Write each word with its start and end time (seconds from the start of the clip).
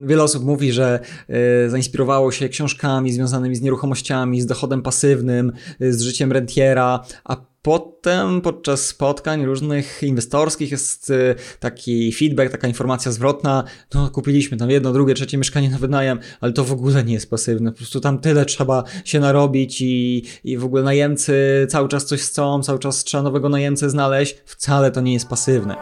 Wiele 0.00 0.22
osób 0.22 0.44
mówi, 0.44 0.72
że 0.72 1.00
y, 1.66 1.70
zainspirowało 1.70 2.32
się 2.32 2.48
książkami 2.48 3.12
związanymi 3.12 3.56
z 3.56 3.60
nieruchomościami, 3.60 4.40
z 4.40 4.46
dochodem 4.46 4.82
pasywnym, 4.82 5.52
y, 5.82 5.92
z 5.92 6.02
życiem 6.02 6.32
rentiera, 6.32 7.04
a 7.24 7.36
potem 7.62 8.40
podczas 8.40 8.86
spotkań 8.86 9.44
różnych 9.44 10.02
inwestorskich 10.02 10.70
jest 10.70 11.10
y, 11.10 11.34
taki 11.60 12.12
feedback, 12.12 12.52
taka 12.52 12.68
informacja 12.68 13.12
zwrotna, 13.12 13.64
no 13.94 14.10
kupiliśmy 14.10 14.56
tam 14.56 14.70
jedno, 14.70 14.92
drugie, 14.92 15.14
trzecie 15.14 15.38
mieszkanie 15.38 15.70
na 15.70 15.78
wynajem, 15.78 16.18
ale 16.40 16.52
to 16.52 16.64
w 16.64 16.72
ogóle 16.72 17.04
nie 17.04 17.14
jest 17.14 17.30
pasywne, 17.30 17.72
po 17.72 17.76
prostu 17.76 18.00
tam 18.00 18.18
tyle 18.18 18.44
trzeba 18.44 18.84
się 19.04 19.20
narobić 19.20 19.80
i, 19.80 20.24
i 20.44 20.58
w 20.58 20.64
ogóle 20.64 20.82
najemcy 20.82 21.66
cały 21.70 21.88
czas 21.88 22.04
coś 22.04 22.20
chcą, 22.20 22.62
cały 22.62 22.78
czas 22.78 23.04
trzeba 23.04 23.22
nowego 23.22 23.48
najemcę 23.48 23.90
znaleźć, 23.90 24.36
wcale 24.44 24.90
to 24.90 25.00
nie 25.00 25.12
jest 25.12 25.28
pasywne. 25.28 25.76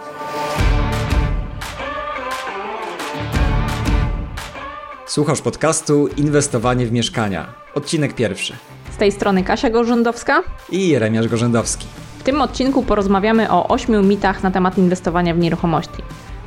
Słuchasz 5.14 5.40
podcastu 5.40 6.08
Inwestowanie 6.08 6.86
w 6.86 6.92
mieszkania. 6.92 7.46
Odcinek 7.74 8.14
pierwszy. 8.14 8.56
Z 8.92 8.96
tej 8.96 9.12
strony 9.12 9.44
Kasia 9.44 9.70
Gorzędowska 9.70 10.42
i 10.70 10.88
Jeremiasz 10.88 11.28
Gorzędowski. 11.28 11.86
W 12.18 12.22
tym 12.22 12.40
odcinku 12.40 12.82
porozmawiamy 12.82 13.50
o 13.50 13.68
ośmiu 13.68 14.02
mitach 14.02 14.42
na 14.42 14.50
temat 14.50 14.78
inwestowania 14.78 15.34
w 15.34 15.38
nieruchomości. 15.38 16.02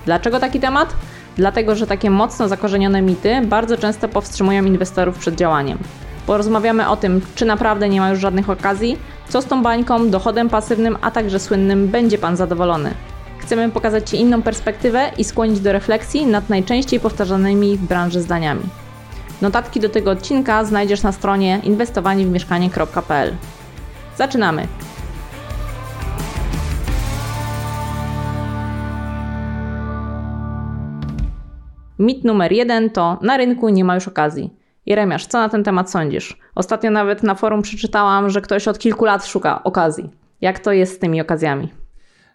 Dlaczego 0.05 0.39
taki 0.39 0.59
temat? 0.59 0.93
Dlatego, 1.35 1.75
że 1.75 1.87
takie 1.87 2.09
mocno 2.09 2.47
zakorzenione 2.47 3.01
mity 3.01 3.41
bardzo 3.45 3.77
często 3.77 4.07
powstrzymują 4.07 4.65
inwestorów 4.65 5.17
przed 5.17 5.35
działaniem. 5.35 5.77
Porozmawiamy 6.25 6.89
o 6.89 6.97
tym, 6.97 7.21
czy 7.35 7.45
naprawdę 7.45 7.89
nie 7.89 8.01
ma 8.01 8.09
już 8.09 8.19
żadnych 8.19 8.49
okazji, 8.49 8.97
co 9.29 9.41
z 9.41 9.45
tą 9.45 9.63
bańką, 9.63 10.09
dochodem 10.09 10.49
pasywnym, 10.49 10.97
a 11.01 11.11
także 11.11 11.39
słynnym 11.39 11.87
będzie 11.87 12.17
Pan 12.17 12.37
zadowolony. 12.37 12.93
Chcemy 13.47 13.71
pokazać 13.71 14.09
Ci 14.09 14.17
inną 14.17 14.41
perspektywę 14.41 15.11
i 15.17 15.23
skłonić 15.23 15.59
do 15.59 15.71
refleksji 15.71 16.25
nad 16.25 16.49
najczęściej 16.49 16.99
powtarzanymi 16.99 17.77
w 17.77 17.81
branży 17.81 18.21
zdaniami. 18.21 18.63
Notatki 19.41 19.79
do 19.79 19.89
tego 19.89 20.11
odcinka 20.11 20.65
znajdziesz 20.65 21.03
na 21.03 21.11
stronie 21.11 21.61
inwestowaniewmieszkanie.pl. 21.63 23.35
Zaczynamy! 24.17 24.67
Mit 31.99 32.23
numer 32.23 32.51
jeden 32.51 32.89
to 32.89 33.19
na 33.21 33.37
rynku 33.37 33.69
nie 33.69 33.83
ma 33.83 33.95
już 33.95 34.07
okazji. 34.07 34.53
Jeremiasz, 34.85 35.25
co 35.25 35.37
na 35.37 35.49
ten 35.49 35.63
temat 35.63 35.91
sądzisz? 35.91 36.37
Ostatnio 36.55 36.91
nawet 36.91 37.23
na 37.23 37.35
forum 37.35 37.61
przeczytałam, 37.61 38.29
że 38.29 38.41
ktoś 38.41 38.67
od 38.67 38.79
kilku 38.79 39.05
lat 39.05 39.25
szuka 39.25 39.63
okazji. 39.63 40.09
Jak 40.41 40.59
to 40.59 40.71
jest 40.71 40.95
z 40.95 40.99
tymi 40.99 41.21
okazjami? 41.21 41.86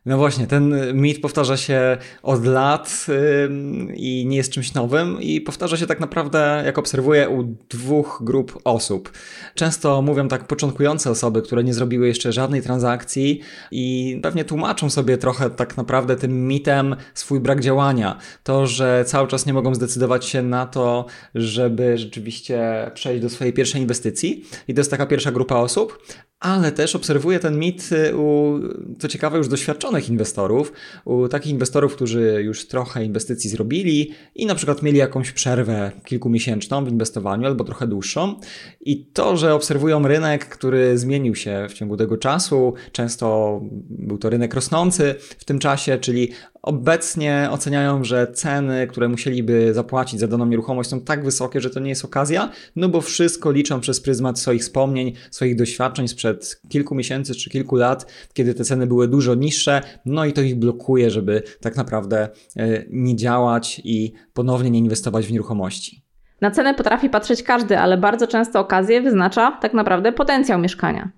No 0.06 0.19
właśnie, 0.19 0.47
ten 0.47 0.75
mit 0.95 1.20
powtarza 1.20 1.56
się 1.56 1.97
od 2.22 2.47
lat 2.47 3.06
yy, 3.08 3.97
i 3.97 4.27
nie 4.27 4.36
jest 4.36 4.53
czymś 4.53 4.75
nowym 4.75 5.20
i 5.20 5.41
powtarza 5.41 5.77
się 5.77 5.86
tak 5.86 6.00
naprawdę, 6.00 6.62
jak 6.67 6.78
obserwuję, 6.78 7.28
u 7.28 7.42
dwóch 7.70 8.20
grup 8.25 8.59
osób. 8.64 9.12
Często 9.55 10.03
mówią 10.03 10.28
tak 10.28 10.47
początkujące 10.47 11.11
osoby, 11.11 11.42
które 11.42 11.64
nie 11.64 11.75
zrobiły 11.75 12.06
jeszcze 12.06 12.33
żadnej 12.33 12.62
transakcji 12.62 13.41
i 13.70 14.19
pewnie 14.22 14.44
tłumaczą 14.44 14.91
sobie 14.91 15.19
trochę 15.19 15.50
tak 15.50 15.77
naprawdę 15.77 16.16
tym 16.16 16.48
mitem 16.48 16.97
swój 17.14 17.41
brak 17.41 17.61
działania. 17.61 18.19
To, 18.42 18.66
że 18.66 19.05
cały 19.06 19.28
czas 19.28 19.47
nie 19.47 19.53
mogą 19.53 19.75
zdecydować 19.75 20.25
się 20.25 20.42
na 20.42 20.66
to, 20.66 21.06
żeby 21.34 21.98
rzeczywiście 21.98 22.91
przejść 22.94 23.22
do 23.22 23.31
swojej 23.31 23.53
pierwszej 23.53 23.81
inwestycji 23.81 24.44
i 24.69 24.75
to 24.75 24.81
jest 24.81 24.91
taka 24.91 25.06
pierwsza 25.06 25.33
grupa 25.33 25.56
osób, 25.56 25.98
ale 26.42 26.72
też 26.72 26.96
obserwuję 26.96 27.38
ten 27.38 27.58
mit 27.58 27.90
y, 27.92 28.16
u, 28.16 28.60
co 28.98 29.08
ciekawe, 29.08 29.38
już 29.38 29.48
doświadczonych 29.48 30.08
inwestorów, 30.08 30.72
u 31.04 31.28
takich 31.28 31.52
inwestorów, 31.52 31.94
którzy 31.94 32.42
już 32.44 32.66
trochę 32.66 33.04
inwestycji 33.04 33.50
zrobili 33.50 34.10
i 34.34 34.46
na 34.46 34.54
przykład 34.54 34.82
mieli 34.82 34.98
jakąś 34.98 35.32
przerwę 35.32 35.92
kilkumiesięczną 36.04 36.84
w 36.84 36.88
inwestowaniu 36.88 37.46
albo 37.46 37.64
trochę 37.64 37.86
dłuższą. 37.86 38.40
I 38.80 39.06
to, 39.06 39.36
że 39.36 39.54
obserwują 39.54 40.08
rynek, 40.08 40.48
który 40.48 40.98
zmienił 40.98 41.34
się 41.34 41.66
w 41.70 41.72
ciągu 41.72 41.96
tego 41.96 42.16
czasu, 42.16 42.74
często 42.92 43.60
był 43.91 44.19
to 44.19 44.31
rynek 44.31 44.54
rosnący 44.54 45.14
w 45.38 45.44
tym 45.44 45.58
czasie, 45.58 45.98
czyli 45.98 46.32
Obecnie 46.62 47.49
oceniają, 47.50 48.05
że 48.05 48.27
ceny, 48.27 48.87
które 48.87 49.09
musieliby 49.09 49.75
zapłacić 49.75 50.21
za 50.21 50.28
daną 50.28 50.47
nieruchomość 50.47 50.91
są 50.91 51.00
tak 51.00 51.25
wysokie, 51.25 51.61
że 51.61 51.71
to 51.71 51.81
nie 51.81 51.89
jest 51.89 52.05
okazja, 52.05 52.50
no 52.77 52.89
bo 52.89 53.00
wszystko 53.00 53.50
liczą 53.50 53.81
przez 53.81 54.00
pryzmat 54.00 54.39
swoich 54.39 54.62
wspomnień, 54.62 55.12
swoich 55.31 55.56
doświadczeń 55.56 56.09
sprzed 56.09 56.61
kilku 56.69 56.95
miesięcy 56.95 57.34
czy 57.34 57.50
kilku 57.50 57.77
lat, 57.77 58.12
kiedy 58.33 58.55
te 58.55 58.65
ceny 58.65 58.87
były 58.87 59.09
dużo 59.09 59.34
niższe, 59.34 59.83
no 60.05 60.25
i 60.25 60.33
to 60.33 60.43
ich 60.43 60.56
blokuje, 60.56 61.11
żeby 61.11 61.43
tak 61.61 61.77
naprawdę 61.77 62.28
e, 62.56 62.84
nie 62.91 63.17
działać 63.17 63.81
i 63.84 64.12
ponownie 64.34 64.71
nie 64.71 64.79
inwestować 64.79 65.27
w 65.27 65.33
nieruchomości. 65.33 66.03
Na 66.41 66.50
cenę 66.50 66.75
potrafi 66.75 67.11
patrzeć 67.11 67.43
każdy, 67.43 67.79
ale 67.79 67.99
bardzo 67.99 68.27
często 68.27 68.61
okazję 68.61 69.00
wyznacza 69.00 69.59
tak 69.61 69.75
naprawdę 69.75 70.12
potencjał 70.12 70.59
mieszkania. 70.59 71.11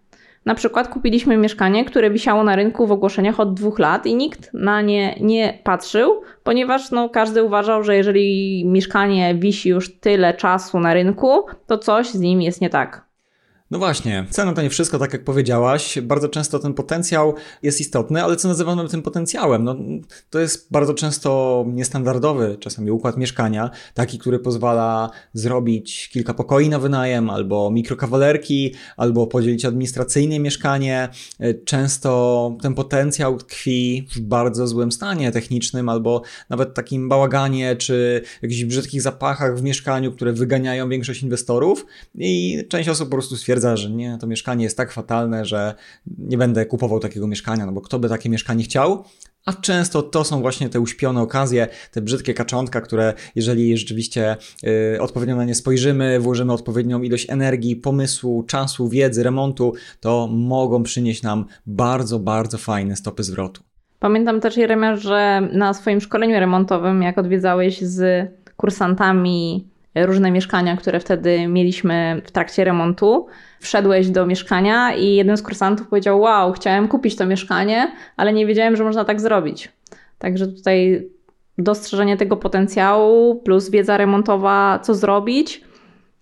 Na 0.45 0.55
przykład 0.55 0.89
kupiliśmy 0.89 1.37
mieszkanie, 1.37 1.85
które 1.85 2.11
wisiało 2.11 2.45
na 2.45 2.57
rynku 2.57 2.87
w 2.87 2.93
ogłoszeniach 2.93 3.41
od 3.41 3.55
dwóch 3.55 3.79
lat 3.79 4.07
i 4.07 4.15
nikt 4.15 4.51
na 4.55 4.83
nie 4.83 5.15
nie 5.21 5.59
patrzył, 5.65 6.23
ponieważ 6.43 6.91
no, 6.91 7.09
każdy 7.09 7.43
uważał, 7.43 7.85
że 7.85 7.97
jeżeli 7.97 8.63
mieszkanie 8.67 9.35
wisi 9.35 9.69
już 9.69 10.01
tyle 10.01 10.35
czasu 10.35 10.81
na 10.81 10.95
rynku, 10.95 11.47
to 11.67 11.79
coś 11.79 12.11
z 12.11 12.21
nim 12.21 12.43
jest 12.43 12.61
nie 12.61 12.71
tak. 12.71 13.14
No 13.71 13.79
właśnie, 13.79 14.27
cena 14.31 14.53
to 14.53 14.63
nie 14.63 14.71
wszystko, 14.71 14.99
tak 14.99 15.13
jak 15.13 15.25
powiedziałaś. 15.25 15.99
Bardzo 16.03 16.29
często 16.29 16.59
ten 16.59 16.75
potencjał 16.75 17.35
jest 17.63 17.81
istotny, 17.81 18.25
ale 18.25 18.37
co 18.37 18.49
nazywamy 18.49 18.89
tym 18.89 19.03
potencjałem? 19.03 19.65
No, 19.65 19.77
to 20.31 20.41
jest 20.41 20.73
bardzo 20.73 20.95
często 20.95 21.65
niestandardowy 21.69 22.57
czasami 22.61 22.91
układ 22.91 23.17
mieszkania, 23.17 23.71
taki, 23.95 24.19
który 24.19 24.39
pozwala 24.39 25.11
zrobić 25.33 26.09
kilka 26.09 26.35
pokoi 26.35 26.69
na 26.69 26.79
wynajem, 26.79 27.31
albo 27.31 27.71
mikrokawalerki, 27.71 28.75
albo 28.97 29.27
podzielić 29.27 29.65
administracyjnie 29.65 30.41
mieszkanie. 30.41 31.09
Często 31.65 32.57
ten 32.63 32.75
potencjał 32.75 33.39
tkwi 33.39 34.07
w 34.17 34.21
bardzo 34.21 34.67
złym 34.67 34.93
stanie 34.93 35.33
technicznym, 35.33 35.89
albo 35.89 36.23
nawet 36.51 36.75
takim 36.75 37.09
bałaganie, 37.09 37.77
czy 37.77 38.23
jakichś 38.43 38.65
brzydkich 38.65 39.03
zapachach 39.03 39.59
w 39.59 39.63
mieszkaniu, 39.63 40.13
które 40.13 40.33
wyganiają 40.33 40.89
większość 40.89 41.23
inwestorów 41.23 41.87
i 42.19 42.65
część 42.69 42.89
osób 42.89 43.09
po 43.09 43.17
prostu 43.17 43.37
stwierdza, 43.37 43.54
stwierdza, 43.55 43.77
że 43.77 43.91
nie, 43.91 44.19
to 44.21 44.27
mieszkanie 44.27 44.65
jest 44.65 44.77
tak 44.77 44.93
fatalne, 44.93 45.45
że 45.45 45.75
nie 46.19 46.39
będę 46.39 46.67
kupował 46.67 47.01
takiego 47.01 47.27
mieszkania, 47.27 47.67
no 47.67 47.73
bo 47.73 47.81
kto 47.81 47.99
by 47.99 48.09
takie 48.09 48.31
mieszkanie 48.31 48.65
chciał? 48.65 49.05
A 49.47 49.53
często 49.53 50.03
to 50.03 50.25
są 50.25 50.41
właśnie 50.41 50.69
te 50.69 50.81
uśpione 50.81 51.23
okazje, 51.23 51.69
te 51.91 52.01
brzydkie 52.03 52.35
kaczątka, 52.35 52.81
które 52.81 53.15
jeżeli 53.35 53.79
rzeczywiście 53.79 54.37
y, 54.95 55.01
odpowiednio 55.01 55.37
na 55.37 55.45
nie 55.45 55.55
spojrzymy, 55.55 56.21
włożymy 56.21 56.53
odpowiednią 56.53 57.03
ilość 57.03 57.31
energii, 57.31 57.77
pomysłu, 57.77 58.43
czasu, 58.43 58.89
wiedzy, 58.89 59.23
remontu, 59.23 59.73
to 60.01 60.29
mogą 60.33 60.83
przynieść 60.83 61.23
nam 61.23 61.45
bardzo, 61.67 62.19
bardzo 62.19 62.59
fajne 62.59 62.97
stopy 62.97 63.23
zwrotu. 63.23 63.63
Pamiętam 63.99 64.41
też, 64.41 64.57
Jeremiasz, 64.57 65.03
że 65.03 65.49
na 65.53 65.75
swoim 65.75 66.01
szkoleniu 66.01 66.41
remontowym, 66.41 67.03
jak 67.03 67.19
odwiedzałeś 67.19 67.81
z 67.81 68.29
kursantami 68.57 69.74
różne 69.97 70.31
mieszkania, 70.31 70.77
które 70.77 71.01
wtedy 71.01 71.49
mieliśmy 71.49 72.23
w 72.25 72.31
trakcie 72.31 72.65
remontu. 72.65 73.27
Wszedłeś 73.61 74.11
do 74.11 74.27
mieszkania 74.27 74.95
i 74.95 75.15
jeden 75.15 75.37
z 75.37 75.43
kursantów 75.43 75.89
powiedział: 75.89 76.21
Wow, 76.21 76.53
chciałem 76.53 76.89
kupić 76.89 77.17
to 77.17 77.27
mieszkanie, 77.27 77.93
ale 78.17 78.33
nie 78.33 78.47
wiedziałem, 78.47 78.77
że 78.77 78.85
można 78.85 79.05
tak 79.05 79.21
zrobić. 79.21 79.73
Także 80.19 80.47
tutaj 80.47 81.09
dostrzeżenie 81.59 82.17
tego 82.17 82.37
potencjału 82.37 83.41
plus 83.41 83.71
wiedza 83.71 83.97
remontowa, 83.97 84.79
co 84.83 84.95
zrobić, 84.95 85.65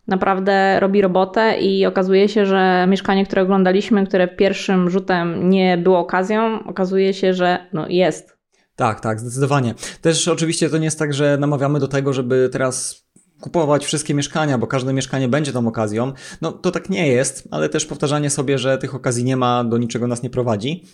naprawdę 0.07 0.81
robi 0.81 1.03
robotę 1.03 1.61
i 1.61 1.87
okazuje 1.87 2.29
się, 2.29 2.47
że 2.47 2.87
mieszkanie, 2.89 3.27
które 3.27 3.43
oglądaliśmy, 3.43 4.07
które 4.07 4.29
pierwszym 4.29 4.91
rzutem 4.91 5.51
nie 5.51 5.79
było 5.79 5.99
okazją, 5.99 6.65
okazuje 6.67 7.15
się, 7.15 7.35
że 7.35 7.67
no 7.73 7.89
jest. 7.89 8.37
Tak, 8.77 9.01
tak, 9.01 9.21
zdecydowanie. 9.21 9.75
Też 10.01 10.29
oczywiście 10.29 10.71
to 10.71 10.79
nie 10.79 10.85
jest 10.85 10.99
tak, 10.99 11.15
że 11.15 11.37
namawiamy 11.41 11.81
do 11.81 11.89
tego, 11.89 12.13
żeby 12.13 12.49
teraz 12.53 13.05
kupować 13.43 13.85
wszystkie 13.85 14.15
mieszkania, 14.15 14.59
bo 14.59 14.67
każde 14.67 14.93
mieszkanie 14.93 15.29
będzie 15.29 15.53
tą 15.53 15.69
okazją. 15.69 16.13
No 16.41 16.53
to 16.53 16.71
tak 16.71 16.91
nie 16.91 17.09
jest, 17.09 17.49
ale 17.51 17.69
też 17.69 17.87
powtarzanie 17.87 18.31
sobie, 18.31 18.59
że 18.59 18.79
tych 18.79 18.95
okazji 18.95 19.25
nie 19.25 19.37
ma, 19.37 19.65
do 19.65 19.79
niczego 19.79 20.07
nas 20.07 20.23
nie 20.23 20.31
prowadzi. 20.31 20.85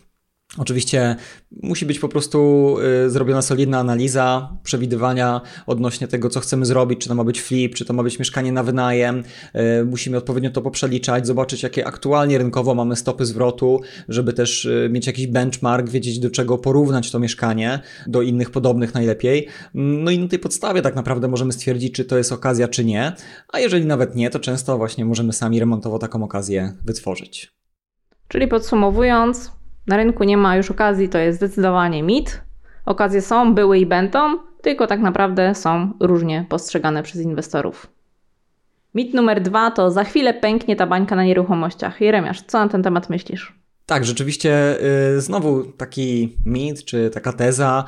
Oczywiście 0.56 1.17
musi 1.62 1.87
być 1.87 1.99
po 1.99 2.09
prostu 2.09 2.77
y, 3.06 3.11
zrobiona 3.11 3.43
solidna 3.43 3.79
analiza, 3.79 4.56
przewidywania 4.62 5.41
odnośnie 5.67 6.09
tego, 6.09 6.31
co 6.31 6.41
chcemy 6.41 6.67
zrobić, 6.67 7.00
czy 7.00 7.09
to 7.09 7.15
ma 7.15 7.25
być 7.25 7.43
flip, 7.43 7.75
czy 7.75 7.85
to 7.85 7.93
ma 7.93 8.03
być 8.03 8.19
mieszkanie 8.19 8.53
na 8.53 8.62
wynajem. 8.62 9.25
Y, 9.81 9.85
musimy 9.85 10.17
odpowiednio 10.17 10.50
to 10.50 10.62
poprzeliczać, 10.62 11.27
zobaczyć, 11.27 11.62
jakie 11.62 11.87
aktualnie 11.87 12.39
rynkowo 12.39 12.75
mamy 12.75 12.97
stopy 12.97 13.27
zwrotu, 13.27 13.81
żeby 14.09 14.33
też 14.33 14.65
y, 14.65 14.89
mieć 14.93 15.06
jakiś 15.06 15.27
benchmark, 15.27 15.89
wiedzieć, 15.89 16.19
do 16.19 16.31
czego 16.31 16.59
porównać 16.59 17.11
to 17.11 17.19
mieszkanie, 17.19 17.81
do 18.06 18.23
innych 18.23 18.50
podobnych 18.50 18.95
najlepiej. 18.95 19.47
No 19.75 20.11
i 20.11 20.19
na 20.19 20.29
tej 20.29 20.39
podstawie 20.39 20.83
tak 20.83 20.95
naprawdę 20.95 21.29
możemy 21.29 21.53
stwierdzić, 21.53 21.95
czy 21.95 22.05
to 22.05 22.19
jest 22.19 22.33
okazja, 22.33 22.69
czy 22.69 22.85
nie. 22.85 23.12
A 23.53 23.61
jeżeli 23.61 23.87
nawet 23.87 24.15
nie, 24.15 24.31
to 24.31 24.39
często 24.39 24.79
właśnie 24.79 25.05
możemy 25.05 25.33
sami 25.33 25.61
remontowo 25.61 25.99
taką 25.99 26.23
okazję 26.25 26.73
wytworzyć. 26.85 27.53
Czyli 28.29 28.49
podsumowując, 28.49 29.58
na 29.88 29.96
rynku 29.96 30.25
nie 30.25 30.37
ma 30.37 30.56
już 30.56 30.70
okazji, 30.70 31.08
to 31.08 31.19
jest 31.19 31.38
zdecydowanie 31.38 32.02
mit. 32.02 32.43
Okazje 32.87 33.23
są, 33.23 33.55
były 33.55 33.79
i 33.79 33.87
będą. 33.87 34.38
tylko 34.62 34.87
tak 34.87 35.00
naprawdę 35.00 35.55
są 35.55 35.93
różnie 36.00 36.44
postrzegane 36.49 37.02
przez 37.02 37.20
inwestorów. 37.23 37.87
Mit 38.94 39.14
numer 39.14 39.40
dwa 39.40 39.70
to 39.70 39.90
za 39.90 40.05
chwilę 40.05 40.35
pęknie 40.35 40.76
ta 40.76 40.87
bańka 40.87 41.17
na 41.17 41.25
nieruchomościach. 41.25 42.00
Jeremiasz, 42.00 42.43
co 42.43 42.58
na 42.58 42.69
ten 42.69 42.82
temat 42.82 43.11
myślisz? 43.11 43.58
Tak, 43.88 44.05
rzeczywiście 44.05 44.79
y, 45.17 45.20
znowu 45.20 45.64
taki 45.64 46.37
mit 46.44 46.85
czy 46.85 47.11
taka 47.11 47.32
teza 47.32 47.85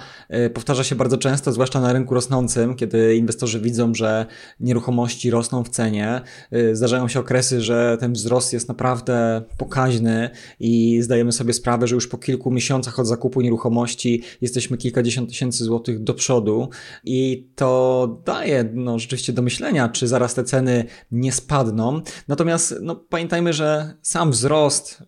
y, 0.46 0.50
powtarza 0.50 0.84
się 0.84 0.94
bardzo 0.94 1.18
często, 1.18 1.52
zwłaszcza 1.52 1.80
na 1.80 1.92
rynku 1.92 2.14
rosnącym, 2.14 2.76
kiedy 2.76 3.16
inwestorzy 3.16 3.60
widzą, 3.60 3.94
że 3.94 4.26
nieruchomości 4.60 5.30
rosną 5.30 5.64
w 5.64 5.68
cenie. 5.68 6.20
Y, 6.54 6.76
zdarzają 6.76 7.08
się 7.08 7.20
okresy, 7.20 7.60
że 7.60 7.96
ten 8.00 8.12
wzrost 8.12 8.52
jest 8.52 8.68
naprawdę 8.68 9.42
pokaźny 9.58 10.30
i 10.60 11.02
zdajemy 11.02 11.32
sobie 11.32 11.52
sprawę, 11.52 11.86
że 11.86 11.94
już 11.94 12.08
po 12.08 12.18
kilku 12.18 12.50
miesiącach 12.50 12.98
od 12.98 13.06
zakupu 13.06 13.40
nieruchomości 13.40 14.22
jesteśmy 14.40 14.76
kilkadziesiąt 14.76 15.28
tysięcy 15.28 15.64
złotych 15.64 16.02
do 16.02 16.14
przodu 16.14 16.68
i 17.04 17.48
to 17.54 18.22
daje 18.26 18.70
no, 18.74 18.98
rzeczywiście 18.98 19.32
do 19.32 19.42
myślenia, 19.42 19.88
czy 19.88 20.08
zaraz 20.08 20.34
te 20.34 20.44
ceny 20.44 20.84
nie 21.10 21.32
spadną. 21.32 22.00
Natomiast 22.28 22.74
no, 22.82 22.96
pamiętajmy, 22.96 23.52
że 23.52 23.94
sam 24.02 24.30
wzrost 24.30 25.02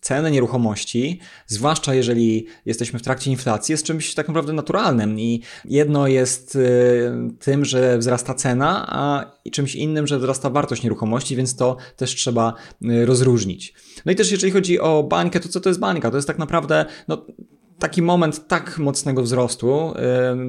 ceny 0.00 0.30
nieruchomości, 0.30 1.20
zwłaszcza 1.46 1.94
jeżeli 1.94 2.46
jesteśmy 2.66 2.98
w 2.98 3.02
trakcie 3.02 3.30
inflacji, 3.30 3.72
jest 3.72 3.84
czymś 3.84 4.14
tak 4.14 4.28
naprawdę 4.28 4.52
naturalnym 4.52 5.20
i 5.20 5.42
jedno 5.64 6.06
jest 6.06 6.56
y, 6.56 7.10
tym, 7.38 7.64
że 7.64 7.98
wzrasta 7.98 8.34
cena, 8.34 8.86
a 8.88 9.32
czymś 9.52 9.74
innym, 9.74 10.06
że 10.06 10.18
wzrasta 10.18 10.50
wartość 10.50 10.82
nieruchomości, 10.82 11.36
więc 11.36 11.56
to 11.56 11.76
też 11.96 12.14
trzeba 12.14 12.54
y, 12.82 13.06
rozróżnić. 13.06 13.74
No 14.06 14.12
i 14.12 14.14
też 14.14 14.30
jeżeli 14.30 14.52
chodzi 14.52 14.80
o 14.80 15.02
bańkę, 15.02 15.40
to 15.40 15.48
co 15.48 15.60
to 15.60 15.70
jest 15.70 15.80
bańka? 15.80 16.10
To 16.10 16.16
jest 16.16 16.28
tak 16.28 16.38
naprawdę 16.38 16.84
no, 17.08 17.26
taki 17.78 18.02
moment 18.02 18.48
tak 18.48 18.78
mocnego 18.78 19.22
wzrostu, 19.22 19.94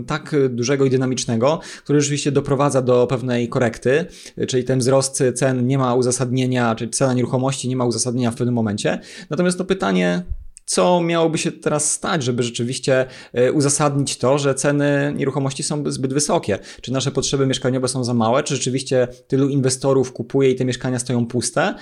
tak 0.07 0.35
dużego 0.49 0.85
i 0.85 0.89
dynamicznego, 0.89 1.59
który 1.83 2.01
rzeczywiście 2.01 2.31
doprowadza 2.31 2.81
do 2.81 3.07
pewnej 3.07 3.49
korekty, 3.49 4.05
czyli 4.47 4.63
ten 4.63 4.79
wzrost 4.79 5.23
cen 5.35 5.67
nie 5.67 5.77
ma 5.77 5.95
uzasadnienia, 5.95 6.75
czyli 6.75 6.91
cena 6.91 7.13
nieruchomości 7.13 7.69
nie 7.69 7.75
ma 7.75 7.85
uzasadnienia 7.85 8.31
w 8.31 8.35
pewnym 8.35 8.55
momencie. 8.55 8.99
Natomiast 9.29 9.57
to 9.57 9.65
pytanie, 9.65 10.23
co 10.69 11.01
miałoby 11.01 11.37
się 11.37 11.51
teraz 11.51 11.91
stać, 11.91 12.23
żeby 12.23 12.43
rzeczywiście 12.43 13.05
e, 13.33 13.51
uzasadnić 13.51 14.17
to, 14.17 14.37
że 14.37 14.55
ceny 14.55 15.13
nieruchomości 15.17 15.63
są 15.63 15.91
zbyt 15.91 16.13
wysokie? 16.13 16.59
Czy 16.81 16.91
nasze 16.91 17.11
potrzeby 17.11 17.47
mieszkaniowe 17.47 17.87
są 17.87 18.03
za 18.03 18.13
małe? 18.13 18.43
Czy 18.43 18.55
rzeczywiście 18.55 19.07
tylu 19.27 19.49
inwestorów 19.49 20.13
kupuje 20.13 20.51
i 20.51 20.55
te 20.55 20.65
mieszkania 20.65 20.99
stoją 20.99 21.25
puste? 21.25 21.75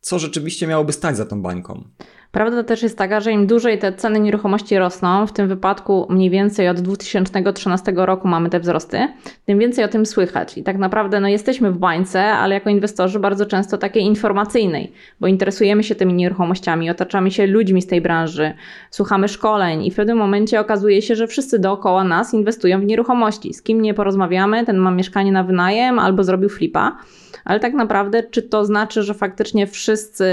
Co 0.00 0.18
rzeczywiście 0.18 0.66
miałoby 0.66 0.92
stać 0.92 1.16
za 1.16 1.26
tą 1.26 1.42
bańką? 1.42 1.84
Prawda 2.32 2.64
też 2.64 2.82
jest 2.82 2.98
taka, 2.98 3.20
że 3.20 3.32
im 3.32 3.46
dłużej 3.46 3.78
te 3.78 3.92
ceny 3.92 4.20
nieruchomości 4.20 4.78
rosną, 4.78 5.26
w 5.26 5.32
tym 5.32 5.48
wypadku 5.48 6.06
mniej 6.10 6.30
więcej 6.30 6.68
od 6.68 6.80
2013 6.80 7.92
roku 7.96 8.28
mamy 8.28 8.50
te 8.50 8.60
wzrosty, 8.60 9.08
tym 9.46 9.58
więcej 9.58 9.84
o 9.84 9.88
tym 9.88 10.06
słychać. 10.06 10.58
I 10.58 10.62
tak 10.62 10.78
naprawdę 10.78 11.20
no, 11.20 11.28
jesteśmy 11.28 11.70
w 11.70 11.78
bańce, 11.78 12.22
ale 12.22 12.54
jako 12.54 12.70
inwestorzy 12.70 13.20
bardzo 13.20 13.46
często 13.46 13.78
takiej 13.78 14.02
informacyjnej, 14.02 14.92
bo 15.20 15.26
interesujemy 15.26 15.84
się 15.84 15.94
tymi 15.94 16.14
nieruchomościami, 16.14 16.90
otaczamy 16.90 17.30
się 17.30 17.46
ludźmi 17.46 17.82
z 17.82 17.86
tej 17.86 18.00
branży, 18.00 18.52
słuchamy 18.90 19.28
szkoleń 19.28 19.84
i 19.84 19.90
w 19.90 19.96
pewnym 19.96 20.18
momencie 20.18 20.60
okazuje 20.60 21.02
się, 21.02 21.16
że 21.16 21.26
wszyscy 21.26 21.58
dookoła 21.58 22.04
nas 22.04 22.34
inwestują 22.34 22.80
w 22.80 22.84
nieruchomości. 22.84 23.54
Z 23.54 23.62
kim 23.62 23.82
nie 23.82 23.94
porozmawiamy, 23.94 24.66
ten 24.66 24.76
ma 24.76 24.90
mieszkanie 24.90 25.32
na 25.32 25.44
wynajem 25.44 25.98
albo 25.98 26.24
zrobił 26.24 26.48
flipa. 26.48 26.96
Ale 27.44 27.60
tak 27.60 27.74
naprawdę, 27.74 28.22
czy 28.22 28.42
to 28.42 28.64
znaczy, 28.64 29.02
że 29.02 29.14
faktycznie 29.14 29.66
wszyscy 29.66 30.26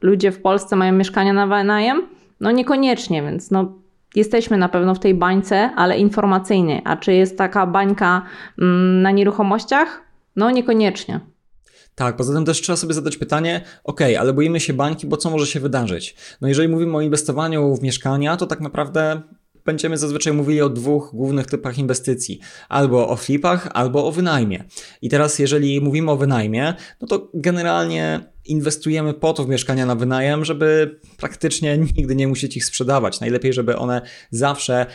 ludzie 0.00 0.32
w 0.32 0.42
Polsce 0.42 0.76
mają 0.76 0.92
mieszkania 0.92 1.32
na 1.32 1.46
wynajem? 1.46 2.08
No 2.40 2.50
niekoniecznie, 2.50 3.22
więc 3.22 3.50
no, 3.50 3.72
jesteśmy 4.14 4.56
na 4.56 4.68
pewno 4.68 4.94
w 4.94 4.98
tej 4.98 5.14
bańce, 5.14 5.70
ale 5.76 5.98
informacyjnej. 5.98 6.82
A 6.84 6.96
czy 6.96 7.12
jest 7.12 7.38
taka 7.38 7.66
bańka 7.66 8.22
mm, 8.58 9.02
na 9.02 9.10
nieruchomościach? 9.10 10.02
No 10.36 10.50
niekoniecznie. 10.50 11.20
Tak, 11.94 12.16
poza 12.16 12.34
tym 12.34 12.44
też 12.44 12.60
trzeba 12.60 12.76
sobie 12.76 12.94
zadać 12.94 13.16
pytanie, 13.16 13.60
ok, 13.84 14.00
ale 14.18 14.32
boimy 14.32 14.60
się 14.60 14.72
bańki, 14.72 15.06
bo 15.06 15.16
co 15.16 15.30
może 15.30 15.46
się 15.46 15.60
wydarzyć? 15.60 16.16
No 16.40 16.48
jeżeli 16.48 16.68
mówimy 16.68 16.96
o 16.96 17.00
inwestowaniu 17.00 17.76
w 17.76 17.82
mieszkania, 17.82 18.36
to 18.36 18.46
tak 18.46 18.60
naprawdę 18.60 19.22
będziemy 19.64 19.98
zazwyczaj 19.98 20.32
mówili 20.32 20.62
o 20.62 20.68
dwóch 20.68 21.10
głównych 21.14 21.46
typach 21.46 21.78
inwestycji: 21.78 22.40
albo 22.68 23.08
o 23.08 23.16
flipach, 23.16 23.68
albo 23.72 24.06
o 24.06 24.12
wynajmie. 24.12 24.64
I 25.02 25.08
teraz, 25.08 25.38
jeżeli 25.38 25.80
mówimy 25.80 26.10
o 26.10 26.16
wynajmie, 26.16 26.74
no 27.00 27.08
to 27.08 27.30
generalnie 27.34 28.20
inwestujemy 28.48 29.14
po 29.14 29.32
to 29.32 29.44
w 29.44 29.48
mieszkania 29.48 29.86
na 29.86 29.94
wynajem, 29.94 30.44
żeby 30.44 31.00
praktycznie 31.16 31.78
nigdy 31.78 32.16
nie 32.16 32.28
musieć 32.28 32.56
ich 32.56 32.64
sprzedawać. 32.64 33.20
Najlepiej, 33.20 33.52
żeby 33.52 33.76
one 33.76 34.02
zawsze 34.30 34.86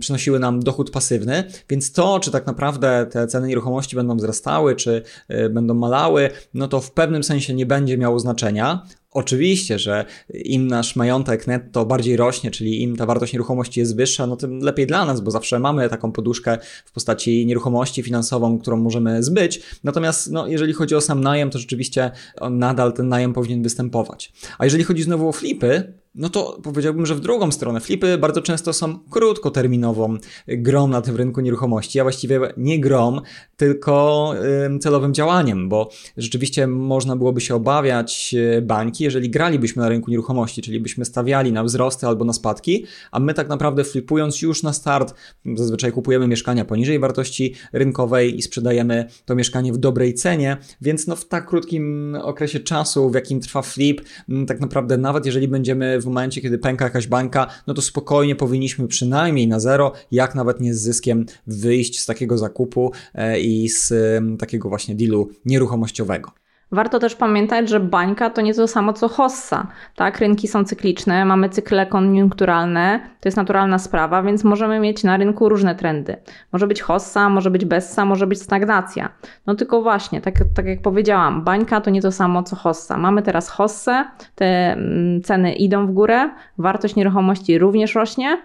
przynosiły 0.00 0.38
nam 0.38 0.60
dochód 0.60 0.90
pasywny, 0.90 1.44
więc 1.70 1.92
to, 1.92 2.20
czy 2.20 2.30
tak 2.30 2.46
naprawdę 2.46 3.06
te 3.10 3.26
ceny 3.26 3.48
nieruchomości 3.48 3.96
będą 3.96 4.16
wzrastały, 4.16 4.76
czy 4.76 5.02
y, 5.30 5.50
będą 5.50 5.74
malały, 5.74 6.30
no 6.54 6.68
to 6.68 6.80
w 6.80 6.92
pewnym 6.92 7.24
sensie 7.24 7.54
nie 7.54 7.66
będzie 7.66 7.98
miało 7.98 8.20
znaczenia. 8.20 8.86
Oczywiście, 9.18 9.78
że 9.78 10.04
im 10.34 10.66
nasz 10.66 10.96
majątek 10.96 11.46
netto 11.46 11.86
bardziej 11.86 12.16
rośnie, 12.16 12.50
czyli 12.50 12.82
im 12.82 12.96
ta 12.96 13.06
wartość 13.06 13.32
nieruchomości 13.32 13.80
jest 13.80 13.96
wyższa, 13.96 14.26
no 14.26 14.36
tym 14.36 14.58
lepiej 14.58 14.86
dla 14.86 15.04
nas, 15.04 15.20
bo 15.20 15.30
zawsze 15.30 15.58
mamy 15.58 15.88
taką 15.88 16.12
poduszkę 16.12 16.58
w 16.84 16.92
postaci 16.92 17.46
nieruchomości 17.46 18.02
finansową, 18.02 18.58
którą 18.58 18.76
możemy 18.76 19.22
zbyć. 19.22 19.62
Natomiast 19.84 20.30
no, 20.30 20.46
jeżeli 20.46 20.72
chodzi 20.72 20.94
o 20.94 21.00
sam 21.00 21.20
najem, 21.20 21.50
to 21.50 21.58
rzeczywiście 21.58 22.10
nadal 22.50 22.92
ten 22.92 23.08
najem 23.08 23.32
powinien 23.32 23.62
występować. 23.62 24.32
A 24.58 24.64
jeżeli 24.64 24.84
chodzi 24.84 25.02
znowu 25.02 25.28
o 25.28 25.32
flipy, 25.32 25.92
no 26.18 26.28
to 26.28 26.58
powiedziałbym, 26.62 27.06
że 27.06 27.14
w 27.14 27.20
drugą 27.20 27.52
stronę. 27.52 27.80
Flipy 27.80 28.18
bardzo 28.18 28.42
często 28.42 28.72
są 28.72 28.98
krótkoterminową 29.10 30.16
grą 30.48 30.88
na 30.88 31.02
tym 31.02 31.16
rynku 31.16 31.40
nieruchomości, 31.40 32.00
a 32.00 32.02
właściwie 32.02 32.40
nie 32.56 32.80
grą, 32.80 33.20
tylko 33.56 34.34
celowym 34.80 35.14
działaniem, 35.14 35.68
bo 35.68 35.90
rzeczywiście 36.16 36.66
można 36.66 37.16
byłoby 37.16 37.40
się 37.40 37.54
obawiać 37.54 38.34
e, 38.56 38.62
bańki, 38.62 39.04
jeżeli 39.04 39.30
gralibyśmy 39.30 39.82
na 39.82 39.88
rynku 39.88 40.10
nieruchomości, 40.10 40.62
czyli 40.62 40.80
byśmy 40.80 41.04
stawiali 41.04 41.52
na 41.52 41.64
wzrosty 41.64 42.06
albo 42.06 42.24
na 42.24 42.32
spadki, 42.32 42.86
a 43.10 43.20
my 43.20 43.34
tak 43.34 43.48
naprawdę 43.48 43.84
flipując 43.84 44.42
już 44.42 44.62
na 44.62 44.72
start, 44.72 45.14
zazwyczaj 45.54 45.92
kupujemy 45.92 46.28
mieszkania 46.28 46.64
poniżej 46.64 46.98
wartości 46.98 47.54
rynkowej 47.72 48.38
i 48.38 48.42
sprzedajemy 48.42 49.08
to 49.24 49.34
mieszkanie 49.34 49.72
w 49.72 49.76
dobrej 49.76 50.14
cenie, 50.14 50.56
więc 50.80 51.06
no 51.06 51.16
w 51.16 51.24
tak 51.24 51.46
krótkim 51.46 52.16
okresie 52.22 52.60
czasu, 52.60 53.10
w 53.10 53.14
jakim 53.14 53.40
trwa 53.40 53.62
flip, 53.62 54.00
tak 54.46 54.60
naprawdę 54.60 54.96
nawet 54.96 55.26
jeżeli 55.26 55.48
będziemy 55.48 56.00
w 56.00 56.07
momencie, 56.08 56.40
kiedy 56.40 56.58
pęka 56.58 56.84
jakaś 56.84 57.06
bańka, 57.06 57.46
no 57.66 57.74
to 57.74 57.82
spokojnie 57.82 58.36
powinniśmy 58.36 58.88
przynajmniej 58.88 59.48
na 59.48 59.60
zero, 59.60 59.92
jak 60.10 60.34
nawet 60.34 60.60
nie 60.60 60.74
z 60.74 60.80
zyskiem, 60.80 61.26
wyjść 61.46 62.00
z 62.00 62.06
takiego 62.06 62.38
zakupu 62.38 62.92
e, 63.14 63.40
i 63.40 63.68
z 63.68 63.92
takiego 64.38 64.68
właśnie 64.68 64.94
dealu 64.94 65.30
nieruchomościowego. 65.44 66.32
Warto 66.72 66.98
też 66.98 67.16
pamiętać, 67.16 67.68
że 67.68 67.80
bańka 67.80 68.30
to 68.30 68.40
nie 68.40 68.54
to 68.54 68.68
samo 68.68 68.92
co 68.92 69.08
hossa. 69.08 69.66
Tak? 69.96 70.18
Rynki 70.18 70.48
są 70.48 70.64
cykliczne, 70.64 71.24
mamy 71.24 71.48
cykle 71.48 71.86
koniunkturalne, 71.86 73.00
to 73.20 73.28
jest 73.28 73.36
naturalna 73.36 73.78
sprawa, 73.78 74.22
więc 74.22 74.44
możemy 74.44 74.80
mieć 74.80 75.04
na 75.04 75.16
rynku 75.16 75.48
różne 75.48 75.74
trendy. 75.74 76.16
Może 76.52 76.66
być 76.66 76.82
hossa, 76.82 77.28
może 77.28 77.50
być 77.50 77.64
bessa, 77.64 78.04
może 78.04 78.26
być 78.26 78.42
stagnacja. 78.42 79.08
No 79.46 79.54
tylko 79.54 79.82
właśnie, 79.82 80.20
tak, 80.20 80.34
tak 80.54 80.66
jak 80.66 80.82
powiedziałam, 80.82 81.44
bańka 81.44 81.80
to 81.80 81.90
nie 81.90 82.02
to 82.02 82.12
samo 82.12 82.42
co 82.42 82.56
hossa. 82.56 82.96
Mamy 82.96 83.22
teraz 83.22 83.48
hossę, 83.48 84.04
te 84.34 84.72
mm, 84.72 85.22
ceny 85.22 85.52
idą 85.52 85.86
w 85.86 85.92
górę, 85.92 86.30
wartość 86.58 86.96
nieruchomości 86.96 87.58
również 87.58 87.94
rośnie. 87.94 88.42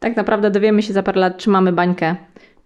Tak 0.00 0.16
naprawdę 0.16 0.50
dowiemy 0.50 0.82
się 0.82 0.92
za 0.92 1.02
parę 1.02 1.20
lat, 1.20 1.36
czy 1.36 1.50
mamy 1.50 1.72
bańkę, 1.72 2.16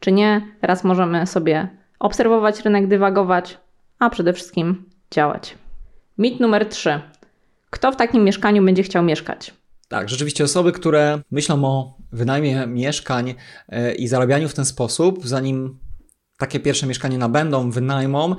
czy 0.00 0.12
nie. 0.12 0.40
Teraz 0.60 0.84
możemy 0.84 1.26
sobie 1.26 1.68
obserwować 1.98 2.60
rynek, 2.64 2.86
dywagować, 2.86 3.58
a 3.98 4.10
przede 4.10 4.32
wszystkim 4.32 4.84
działać. 5.10 5.54
Mit 6.18 6.40
numer 6.40 6.68
3. 6.68 7.00
Kto 7.70 7.92
w 7.92 7.96
takim 7.96 8.24
mieszkaniu 8.24 8.64
będzie 8.64 8.82
chciał 8.82 9.02
mieszkać? 9.02 9.54
Tak, 9.88 10.08
rzeczywiście 10.08 10.44
osoby, 10.44 10.72
które 10.72 11.20
myślą 11.30 11.64
o 11.64 11.98
wynajmie 12.12 12.66
mieszkań 12.66 13.34
e, 13.68 13.94
i 13.94 14.08
zarabianiu 14.08 14.48
w 14.48 14.54
ten 14.54 14.64
sposób, 14.64 15.26
zanim 15.26 15.78
takie 16.38 16.60
pierwsze 16.60 16.86
mieszkanie 16.86 17.18
nabędą, 17.18 17.70
wynajmą, 17.70 18.36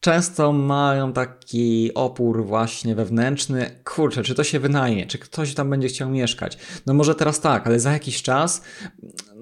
często 0.00 0.52
mają 0.52 1.12
taki 1.12 1.94
opór 1.94 2.46
właśnie 2.46 2.94
wewnętrzny. 2.94 3.80
Kurczę, 3.84 4.22
czy 4.22 4.34
to 4.34 4.44
się 4.44 4.60
wynajmie? 4.60 5.06
Czy 5.06 5.18
ktoś 5.18 5.54
tam 5.54 5.70
będzie 5.70 5.88
chciał 5.88 6.10
mieszkać? 6.10 6.58
No 6.86 6.94
może 6.94 7.14
teraz 7.14 7.40
tak, 7.40 7.66
ale 7.66 7.80
za 7.80 7.92
jakiś 7.92 8.22
czas 8.22 8.62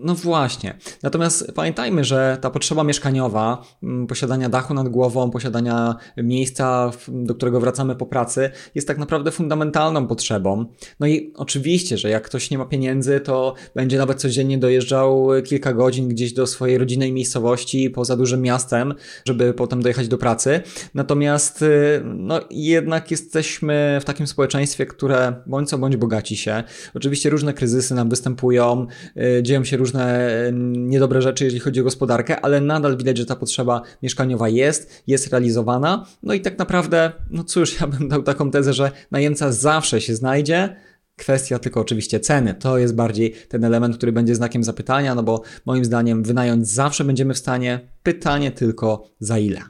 no 0.02 0.14
właśnie. 0.14 0.78
Natomiast 1.02 1.52
pamiętajmy, 1.54 2.04
że 2.04 2.38
ta 2.40 2.50
potrzeba 2.50 2.84
mieszkaniowa, 2.84 3.62
mm, 3.82 4.06
posiadania 4.06 4.48
dachu 4.48 4.74
nad 4.74 4.88
głową, 4.88 5.30
posiadania 5.30 5.96
miejsca, 6.16 6.90
do 7.08 7.34
którego 7.34 7.60
wracamy 7.60 7.96
po 7.96 8.06
pracy, 8.06 8.50
jest 8.74 8.88
tak 8.88 8.98
naprawdę 8.98 9.30
fundamentalną 9.30 10.06
potrzebą. 10.06 10.66
No 11.00 11.06
i 11.06 11.32
oczywiście, 11.36 11.98
że 11.98 12.10
jak 12.10 12.22
ktoś 12.22 12.50
nie 12.50 12.58
ma 12.58 12.64
pieniędzy, 12.64 13.20
to 13.20 13.54
będzie 13.74 13.98
nawet 13.98 14.20
codziennie 14.20 14.58
dojeżdżał 14.58 15.28
kilka 15.44 15.72
godzin 15.72 16.08
gdzieś 16.08 16.32
do 16.32 16.46
swojej 16.46 16.78
rodzinnej 16.78 17.12
miejscowości 17.12 17.90
poza 17.90 18.16
dużym 18.16 18.42
miastem, 18.42 18.94
żeby 19.24 19.54
potem 19.54 19.82
dojechać 19.82 20.08
do 20.08 20.18
pracy. 20.18 20.60
Natomiast 20.94 21.62
y, 21.62 22.02
no 22.04 22.40
jednak 22.50 23.10
jesteśmy 23.10 23.98
w 24.00 24.04
takim 24.04 24.26
społeczeństwie, 24.26 24.86
które 24.86 25.34
bądź 25.46 25.68
co 25.68 25.78
bądź 25.78 25.96
bogaci 25.96 26.36
się. 26.36 26.62
Oczywiście 26.94 27.30
różne 27.30 27.54
kryzysy 27.54 27.94
nam 27.94 28.08
występują, 28.08 28.86
y, 29.16 29.42
dzieją 29.42 29.64
się 29.64 29.76
różne 29.76 29.91
różne 29.92 30.52
niedobre 30.72 31.22
rzeczy, 31.22 31.44
jeżeli 31.44 31.60
chodzi 31.60 31.80
o 31.80 31.84
gospodarkę, 31.84 32.40
ale 32.40 32.60
nadal 32.60 32.96
widać, 32.96 33.18
że 33.18 33.26
ta 33.26 33.36
potrzeba 33.36 33.82
mieszkaniowa 34.02 34.48
jest, 34.48 35.02
jest 35.06 35.28
realizowana. 35.28 36.06
No 36.22 36.34
i 36.34 36.40
tak 36.40 36.58
naprawdę, 36.58 37.12
no 37.30 37.44
cóż, 37.44 37.74
ja 37.80 37.86
bym 37.86 38.08
dał 38.08 38.22
taką 38.22 38.50
tezę, 38.50 38.72
że 38.72 38.90
najemca 39.10 39.52
zawsze 39.52 40.00
się 40.00 40.14
znajdzie. 40.14 40.76
Kwestia 41.16 41.58
tylko 41.58 41.80
oczywiście 41.80 42.20
ceny. 42.20 42.54
To 42.54 42.78
jest 42.78 42.94
bardziej 42.94 43.32
ten 43.48 43.64
element, 43.64 43.96
który 43.96 44.12
będzie 44.12 44.34
znakiem 44.34 44.64
zapytania, 44.64 45.14
no 45.14 45.22
bo 45.22 45.42
moim 45.66 45.84
zdaniem 45.84 46.22
wynająć 46.22 46.68
zawsze 46.68 47.04
będziemy 47.04 47.34
w 47.34 47.38
stanie. 47.38 47.80
Pytanie 48.02 48.50
tylko 48.50 49.04
za 49.20 49.38
ile. 49.38 49.60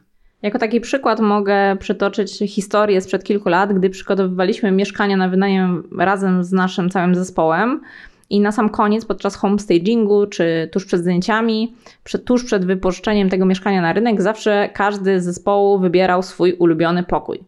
Jako 0.43 0.59
taki 0.59 0.81
przykład 0.81 1.21
mogę 1.21 1.76
przytoczyć 1.76 2.38
historię 2.38 3.00
sprzed 3.00 3.25
kilku 3.25 3.49
lat, 3.49 3.73
gdy 3.73 3.91
przygotowywaliśmy 3.91 4.71
mieszkania 4.71 5.17
na 5.17 5.29
wynajem 5.29 5.88
razem 5.99 6.45
z 6.45 6.52
naszym 6.52 6.91
całym 6.91 7.14
zespołem. 7.14 7.81
I 8.32 8.40
na 8.40 8.52
sam 8.52 8.68
koniec, 8.68 9.04
podczas 9.04 9.36
homestagingu, 9.36 10.26
czy 10.26 10.68
tuż 10.72 10.84
przed 10.84 11.00
zdjęciami, 11.00 11.74
przed, 12.04 12.24
tuż 12.24 12.44
przed 12.44 12.64
wypożyczeniem 12.64 13.28
tego 13.28 13.46
mieszkania 13.46 13.82
na 13.82 13.92
rynek, 13.92 14.22
zawsze 14.22 14.70
każdy 14.74 15.20
z 15.20 15.24
zespołu 15.24 15.78
wybierał 15.78 16.22
swój 16.22 16.52
ulubiony 16.52 17.02
pokój. 17.02 17.40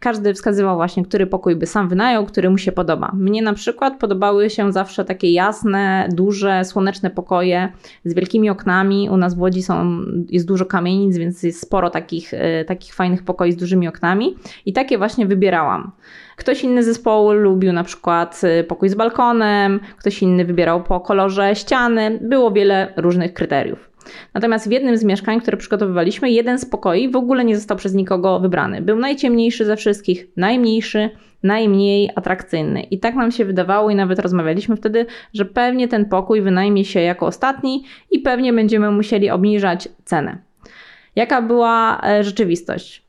Każdy 0.00 0.34
wskazywał 0.34 0.76
właśnie, 0.76 1.04
który 1.04 1.26
pokój 1.26 1.56
by 1.56 1.66
sam 1.66 1.88
wynajął, 1.88 2.26
który 2.26 2.50
mu 2.50 2.58
się 2.58 2.72
podoba. 2.72 3.12
Mnie 3.14 3.42
na 3.42 3.52
przykład 3.52 4.00
podobały 4.00 4.50
się 4.50 4.72
zawsze 4.72 5.04
takie 5.04 5.32
jasne, 5.32 6.08
duże, 6.12 6.64
słoneczne 6.64 7.10
pokoje 7.10 7.72
z 8.04 8.14
wielkimi 8.14 8.50
oknami. 8.50 9.10
U 9.10 9.16
nas 9.16 9.34
w 9.34 9.40
Łodzi 9.40 9.62
są, 9.62 10.00
jest 10.30 10.46
dużo 10.46 10.66
kamienic, 10.66 11.16
więc 11.16 11.42
jest 11.42 11.60
sporo 11.60 11.90
takich, 11.90 12.34
e, 12.34 12.64
takich 12.64 12.94
fajnych 12.94 13.24
pokoi 13.24 13.52
z 13.52 13.56
dużymi 13.56 13.88
oknami 13.88 14.34
i 14.66 14.72
takie 14.72 14.98
właśnie 14.98 15.26
wybierałam. 15.26 15.92
Ktoś 16.36 16.64
inny 16.64 16.82
zespołu 16.82 17.32
lubił 17.32 17.72
na 17.72 17.84
przykład 17.84 18.40
e, 18.44 18.64
pokój 18.64 18.88
z 18.88 18.94
balkonem, 18.94 19.80
ktoś 19.98 20.22
inny 20.22 20.44
wybierał 20.44 20.82
po 20.82 21.00
kolorze 21.00 21.56
ściany. 21.56 22.18
Było 22.22 22.50
wiele 22.50 22.92
różnych 22.96 23.34
kryteriów. 23.34 23.92
Natomiast 24.34 24.68
w 24.68 24.70
jednym 24.70 24.96
z 24.96 25.04
mieszkań, 25.04 25.40
które 25.40 25.56
przygotowywaliśmy, 25.56 26.30
jeden 26.30 26.58
z 26.58 26.64
pokoi 26.64 27.10
w 27.10 27.16
ogóle 27.16 27.44
nie 27.44 27.56
został 27.56 27.76
przez 27.76 27.94
nikogo 27.94 28.40
wybrany. 28.40 28.82
Był 28.82 28.98
najciemniejszy 28.98 29.64
ze 29.64 29.76
wszystkich, 29.76 30.26
najmniejszy, 30.36 31.10
najmniej 31.42 32.10
atrakcyjny. 32.14 32.82
I 32.82 32.98
tak 32.98 33.14
nam 33.14 33.32
się 33.32 33.44
wydawało 33.44 33.90
i 33.90 33.94
nawet 33.94 34.18
rozmawialiśmy 34.18 34.76
wtedy, 34.76 35.06
że 35.34 35.44
pewnie 35.44 35.88
ten 35.88 36.04
pokój 36.04 36.42
wynajmie 36.42 36.84
się 36.84 37.00
jako 37.00 37.26
ostatni 37.26 37.84
i 38.10 38.18
pewnie 38.18 38.52
będziemy 38.52 38.90
musieli 38.90 39.30
obniżać 39.30 39.88
cenę. 40.04 40.38
Jaka 41.16 41.42
była 41.42 42.00
e, 42.06 42.24
rzeczywistość? 42.24 43.01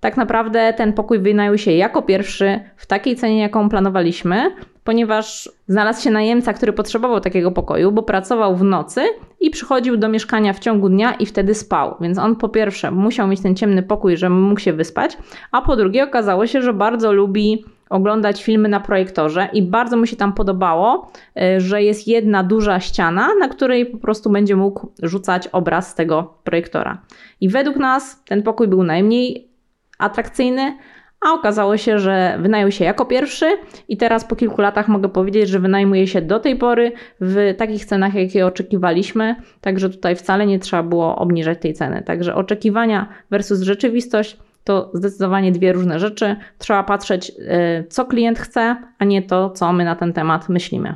Tak 0.00 0.16
naprawdę 0.16 0.74
ten 0.76 0.92
pokój 0.92 1.18
wynajął 1.18 1.58
się 1.58 1.72
jako 1.72 2.02
pierwszy 2.02 2.60
w 2.76 2.86
takiej 2.86 3.16
cenie, 3.16 3.40
jaką 3.40 3.68
planowaliśmy, 3.68 4.50
ponieważ 4.84 5.50
znalazł 5.68 6.02
się 6.02 6.10
najemca, 6.10 6.52
który 6.52 6.72
potrzebował 6.72 7.20
takiego 7.20 7.50
pokoju, 7.50 7.92
bo 7.92 8.02
pracował 8.02 8.56
w 8.56 8.64
nocy 8.64 9.00
i 9.40 9.50
przychodził 9.50 9.96
do 9.96 10.08
mieszkania 10.08 10.52
w 10.52 10.58
ciągu 10.58 10.88
dnia 10.88 11.14
i 11.14 11.26
wtedy 11.26 11.54
spał. 11.54 11.94
Więc 12.00 12.18
on 12.18 12.36
po 12.36 12.48
pierwsze 12.48 12.90
musiał 12.90 13.28
mieć 13.28 13.40
ten 13.40 13.56
ciemny 13.56 13.82
pokój, 13.82 14.16
żeby 14.16 14.34
mógł 14.34 14.60
się 14.60 14.72
wyspać, 14.72 15.18
a 15.52 15.62
po 15.62 15.76
drugie 15.76 16.04
okazało 16.04 16.46
się, 16.46 16.62
że 16.62 16.72
bardzo 16.72 17.12
lubi 17.12 17.64
oglądać 17.90 18.44
filmy 18.44 18.68
na 18.68 18.80
projektorze 18.80 19.48
i 19.52 19.62
bardzo 19.62 19.96
mu 19.96 20.06
się 20.06 20.16
tam 20.16 20.32
podobało, 20.32 21.10
y, 21.56 21.60
że 21.60 21.82
jest 21.82 22.08
jedna 22.08 22.42
duża 22.42 22.80
ściana, 22.80 23.28
na 23.40 23.48
której 23.48 23.86
po 23.86 23.98
prostu 23.98 24.30
będzie 24.30 24.56
mógł 24.56 24.88
rzucać 25.02 25.48
obraz 25.48 25.90
z 25.90 25.94
tego 25.94 26.34
projektora. 26.44 26.98
I 27.40 27.48
według 27.48 27.76
nas 27.76 28.24
ten 28.24 28.42
pokój 28.42 28.68
był 28.68 28.82
najmniej 28.82 29.55
atrakcyjny, 29.98 30.76
a 31.20 31.32
okazało 31.32 31.76
się, 31.76 31.98
że 31.98 32.38
wynajął 32.40 32.70
się 32.70 32.84
jako 32.84 33.06
pierwszy 33.06 33.46
i 33.88 33.96
teraz 33.96 34.24
po 34.24 34.36
kilku 34.36 34.60
latach 34.60 34.88
mogę 34.88 35.08
powiedzieć, 35.08 35.48
że 35.48 35.60
wynajmuje 35.60 36.06
się 36.06 36.22
do 36.22 36.40
tej 36.40 36.56
pory 36.56 36.92
w 37.20 37.54
takich 37.58 37.84
cenach, 37.84 38.14
jakie 38.14 38.46
oczekiwaliśmy, 38.46 39.36
także 39.60 39.90
tutaj 39.90 40.16
wcale 40.16 40.46
nie 40.46 40.58
trzeba 40.58 40.82
było 40.82 41.16
obniżać 41.16 41.58
tej 41.60 41.74
ceny. 41.74 42.02
Także 42.02 42.34
oczekiwania 42.34 43.08
versus 43.30 43.60
rzeczywistość 43.60 44.36
to 44.64 44.90
zdecydowanie 44.94 45.52
dwie 45.52 45.72
różne 45.72 46.00
rzeczy. 46.00 46.36
Trzeba 46.58 46.82
patrzeć, 46.82 47.30
y, 47.30 47.86
co 47.88 48.04
klient 48.04 48.38
chce, 48.38 48.76
a 48.98 49.04
nie 49.04 49.22
to, 49.22 49.50
co 49.50 49.72
my 49.72 49.84
na 49.84 49.96
ten 49.96 50.12
temat 50.12 50.48
myślimy. 50.48 50.94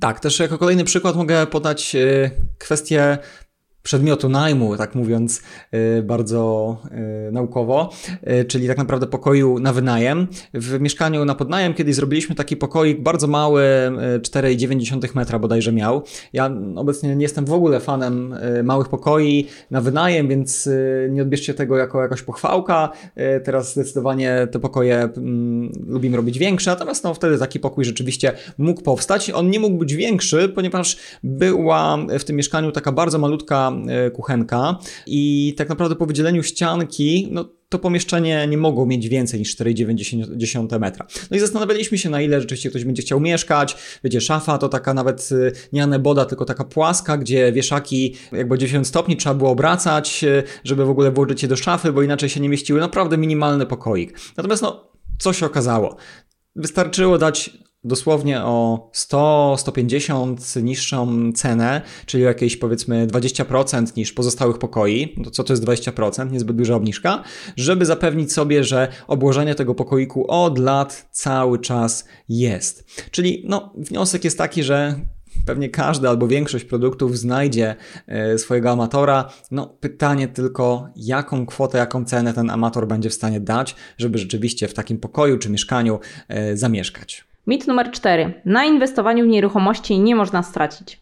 Tak, 0.00 0.20
też 0.20 0.40
jako 0.40 0.58
kolejny 0.58 0.84
przykład 0.84 1.16
mogę 1.16 1.46
podać 1.46 1.94
y, 1.94 2.30
kwestię 2.58 3.18
przedmiotu 3.84 4.28
najmu, 4.28 4.76
tak 4.76 4.94
mówiąc 4.94 5.42
y, 5.98 6.02
bardzo 6.02 6.76
y, 7.28 7.32
naukowo, 7.32 7.90
y, 8.40 8.44
czyli 8.44 8.68
tak 8.68 8.78
naprawdę 8.78 9.06
pokoju 9.06 9.58
na 9.58 9.72
wynajem. 9.72 10.26
W 10.54 10.80
mieszkaniu 10.80 11.24
na 11.24 11.34
podnajem 11.34 11.74
kiedyś 11.74 11.94
zrobiliśmy 11.94 12.34
taki 12.34 12.56
pokoik 12.56 13.00
bardzo 13.02 13.26
mały, 13.26 13.62
4,9 14.18 15.14
metra 15.14 15.38
bodajże 15.38 15.72
miał. 15.72 16.02
Ja 16.32 16.50
obecnie 16.76 17.16
nie 17.16 17.22
jestem 17.22 17.44
w 17.44 17.52
ogóle 17.52 17.80
fanem 17.80 18.34
małych 18.62 18.88
pokoi 18.88 19.46
na 19.70 19.80
wynajem, 19.80 20.28
więc 20.28 20.68
nie 21.10 21.22
odbierzcie 21.22 21.54
tego 21.54 21.76
jako 21.76 22.02
jakaś 22.02 22.22
pochwałka. 22.22 22.90
Teraz 23.44 23.72
zdecydowanie 23.72 24.48
te 24.50 24.60
pokoje 24.60 24.96
mm, 25.16 25.72
lubimy 25.86 26.16
robić 26.16 26.38
większe, 26.38 26.70
natomiast 26.70 27.04
no, 27.04 27.14
wtedy 27.14 27.38
taki 27.38 27.60
pokój 27.60 27.84
rzeczywiście 27.84 28.32
mógł 28.58 28.82
powstać. 28.82 29.30
On 29.30 29.50
nie 29.50 29.60
mógł 29.60 29.76
być 29.78 29.94
większy, 29.94 30.48
ponieważ 30.48 30.96
była 31.22 31.98
w 32.18 32.24
tym 32.24 32.36
mieszkaniu 32.36 32.72
taka 32.72 32.92
bardzo 32.92 33.18
malutka 33.18 33.73
kuchenka 34.12 34.78
i 35.06 35.54
tak 35.56 35.68
naprawdę 35.68 35.96
po 35.96 36.06
wydzieleniu 36.06 36.42
ścianki, 36.42 37.28
no 37.30 37.48
to 37.74 37.78
pomieszczenie 37.78 38.46
nie 38.46 38.58
mogło 38.58 38.86
mieć 38.86 39.08
więcej 39.08 39.40
niż 39.40 39.56
4,9 39.56 40.80
metra. 40.80 41.06
No 41.30 41.36
i 41.36 41.40
zastanawialiśmy 41.40 41.98
się, 41.98 42.10
na 42.10 42.20
ile 42.20 42.40
rzeczywiście 42.40 42.70
ktoś 42.70 42.84
będzie 42.84 43.02
chciał 43.02 43.20
mieszkać. 43.20 43.76
Wiecie, 44.04 44.20
szafa 44.20 44.58
to 44.58 44.68
taka 44.68 44.94
nawet 44.94 45.28
e, 45.32 45.52
nie 45.72 45.82
aneboda, 45.82 46.24
tylko 46.24 46.44
taka 46.44 46.64
płaska, 46.64 47.16
gdzie 47.16 47.52
wieszaki 47.52 48.14
jakby 48.32 48.58
90 48.58 48.86
stopni 48.86 49.16
trzeba 49.16 49.34
było 49.34 49.50
obracać, 49.50 50.24
e, 50.24 50.42
żeby 50.64 50.84
w 50.84 50.90
ogóle 50.90 51.10
włożyć 51.10 51.42
je 51.42 51.48
do 51.48 51.56
szafy, 51.56 51.92
bo 51.92 52.02
inaczej 52.02 52.28
się 52.28 52.40
nie 52.40 52.48
mieściły. 52.48 52.80
Naprawdę 52.80 53.18
minimalny 53.18 53.66
pokoik. 53.66 54.18
Natomiast 54.36 54.62
no, 54.62 54.92
co 55.18 55.32
się 55.32 55.46
okazało? 55.46 55.96
Wystarczyło 56.56 57.18
dać 57.18 57.50
dosłownie 57.84 58.42
o 58.42 58.88
100-150 58.94 60.62
niższą 60.62 61.32
cenę, 61.32 61.82
czyli 62.06 62.22
jakieś 62.22 62.56
powiedzmy 62.56 63.06
20% 63.06 63.96
niż 63.96 64.12
pozostałych 64.12 64.58
pokoi, 64.58 65.14
to 65.24 65.30
co 65.30 65.44
to 65.44 65.52
jest 65.52 65.64
20%, 65.64 66.32
niezbyt 66.32 66.56
duża 66.56 66.74
obniżka, 66.74 67.22
żeby 67.56 67.86
zapewnić 67.86 68.32
sobie, 68.32 68.64
że 68.64 68.88
obłożenie 69.06 69.54
tego 69.54 69.74
pokoiku 69.74 70.30
od 70.30 70.58
lat 70.58 71.08
cały 71.10 71.58
czas 71.58 72.04
jest. 72.28 72.84
Czyli 73.10 73.42
no, 73.46 73.72
wniosek 73.76 74.24
jest 74.24 74.38
taki, 74.38 74.62
że 74.62 75.00
pewnie 75.46 75.68
każdy 75.68 76.08
albo 76.08 76.28
większość 76.28 76.64
produktów 76.64 77.18
znajdzie 77.18 77.76
e, 78.06 78.38
swojego 78.38 78.70
amatora. 78.70 79.32
No, 79.50 79.66
pytanie 79.66 80.28
tylko, 80.28 80.88
jaką 80.96 81.46
kwotę, 81.46 81.78
jaką 81.78 82.04
cenę 82.04 82.34
ten 82.34 82.50
amator 82.50 82.88
będzie 82.88 83.10
w 83.10 83.14
stanie 83.14 83.40
dać, 83.40 83.76
żeby 83.98 84.18
rzeczywiście 84.18 84.68
w 84.68 84.74
takim 84.74 84.98
pokoju 84.98 85.38
czy 85.38 85.50
mieszkaniu 85.50 86.00
e, 86.28 86.56
zamieszkać. 86.56 87.33
Mit 87.46 87.66
numer 87.66 87.90
cztery. 87.90 88.42
Na 88.44 88.64
inwestowaniu 88.64 89.24
w 89.24 89.28
nieruchomości 89.28 89.98
nie 89.98 90.16
można 90.16 90.42
stracić. 90.42 91.00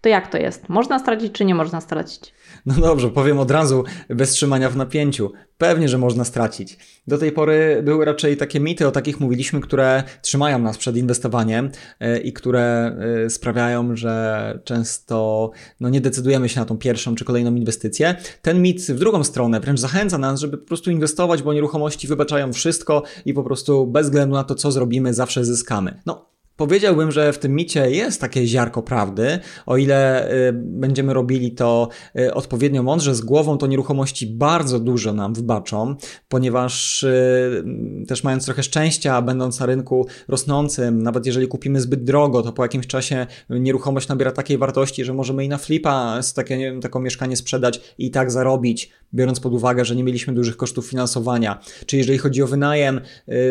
To 0.00 0.08
jak 0.08 0.28
to 0.28 0.38
jest? 0.38 0.68
Można 0.68 0.98
stracić, 0.98 1.32
czy 1.32 1.44
nie 1.44 1.54
można 1.54 1.80
stracić? 1.80 2.34
No 2.66 2.74
dobrze, 2.74 3.10
powiem 3.10 3.38
od 3.38 3.50
razu, 3.50 3.84
bez 4.08 4.30
trzymania 4.30 4.70
w 4.70 4.76
napięciu. 4.76 5.32
Pewnie, 5.58 5.88
że 5.88 5.98
można 5.98 6.24
stracić. 6.24 6.78
Do 7.06 7.18
tej 7.18 7.32
pory 7.32 7.82
były 7.82 8.04
raczej 8.04 8.36
takie 8.36 8.60
mity, 8.60 8.86
o 8.86 8.90
takich 8.90 9.20
mówiliśmy, 9.20 9.60
które 9.60 10.02
trzymają 10.22 10.58
nas 10.58 10.78
przed 10.78 10.96
inwestowaniem 10.96 11.70
e, 12.00 12.18
i 12.18 12.32
które 12.32 12.96
e, 13.24 13.30
sprawiają, 13.30 13.96
że 13.96 14.58
często 14.64 15.50
no, 15.80 15.88
nie 15.88 16.00
decydujemy 16.00 16.48
się 16.48 16.60
na 16.60 16.66
tą 16.66 16.78
pierwszą 16.78 17.14
czy 17.14 17.24
kolejną 17.24 17.54
inwestycję. 17.54 18.14
Ten 18.42 18.62
mit 18.62 18.80
w 18.80 18.98
drugą 18.98 19.24
stronę 19.24 19.60
wręcz 19.60 19.80
zachęca 19.80 20.18
nas, 20.18 20.40
żeby 20.40 20.58
po 20.58 20.66
prostu 20.66 20.90
inwestować, 20.90 21.42
bo 21.42 21.52
nieruchomości 21.52 22.08
wybaczają 22.08 22.52
wszystko 22.52 23.02
i 23.24 23.34
po 23.34 23.42
prostu 23.42 23.86
bez 23.86 24.06
względu 24.06 24.34
na 24.34 24.44
to, 24.44 24.54
co 24.54 24.72
zrobimy, 24.72 25.14
zawsze 25.14 25.44
zyskamy. 25.44 26.00
No, 26.06 26.33
Powiedziałbym, 26.56 27.12
że 27.12 27.32
w 27.32 27.38
tym 27.38 27.54
micie 27.54 27.90
jest 27.90 28.20
takie 28.20 28.46
ziarko 28.46 28.82
prawdy, 28.82 29.38
o 29.66 29.76
ile 29.76 30.30
y, 30.32 30.52
będziemy 30.52 31.14
robili 31.14 31.52
to 31.52 31.88
y, 32.18 32.34
odpowiednio 32.34 32.82
mądrze, 32.82 33.14
z 33.14 33.20
głową, 33.20 33.58
to 33.58 33.66
nieruchomości 33.66 34.26
bardzo 34.26 34.80
dużo 34.80 35.12
nam 35.12 35.34
wybaczą, 35.34 35.96
ponieważ 36.28 37.02
y, 37.02 37.64
też 38.08 38.24
mając 38.24 38.44
trochę 38.44 38.62
szczęścia, 38.62 39.22
będąc 39.22 39.60
na 39.60 39.66
rynku 39.66 40.06
rosnącym, 40.28 41.02
nawet 41.02 41.26
jeżeli 41.26 41.48
kupimy 41.48 41.80
zbyt 41.80 42.04
drogo, 42.04 42.42
to 42.42 42.52
po 42.52 42.62
jakimś 42.62 42.86
czasie 42.86 43.26
nieruchomość 43.50 44.08
nabiera 44.08 44.32
takiej 44.32 44.58
wartości, 44.58 45.04
że 45.04 45.14
możemy 45.14 45.44
i 45.44 45.48
na 45.48 45.58
flipa 45.58 46.20
takie, 46.34 46.80
taką 46.80 47.00
mieszkanie 47.00 47.36
sprzedać 47.36 47.94
i 47.98 48.10
tak 48.10 48.30
zarobić 48.30 48.90
biorąc 49.14 49.40
pod 49.40 49.52
uwagę, 49.52 49.84
że 49.84 49.96
nie 49.96 50.04
mieliśmy 50.04 50.34
dużych 50.34 50.56
kosztów 50.56 50.86
finansowania. 50.86 51.60
Czy 51.86 51.96
jeżeli 51.96 52.18
chodzi 52.18 52.42
o 52.42 52.46
wynajem, 52.46 53.00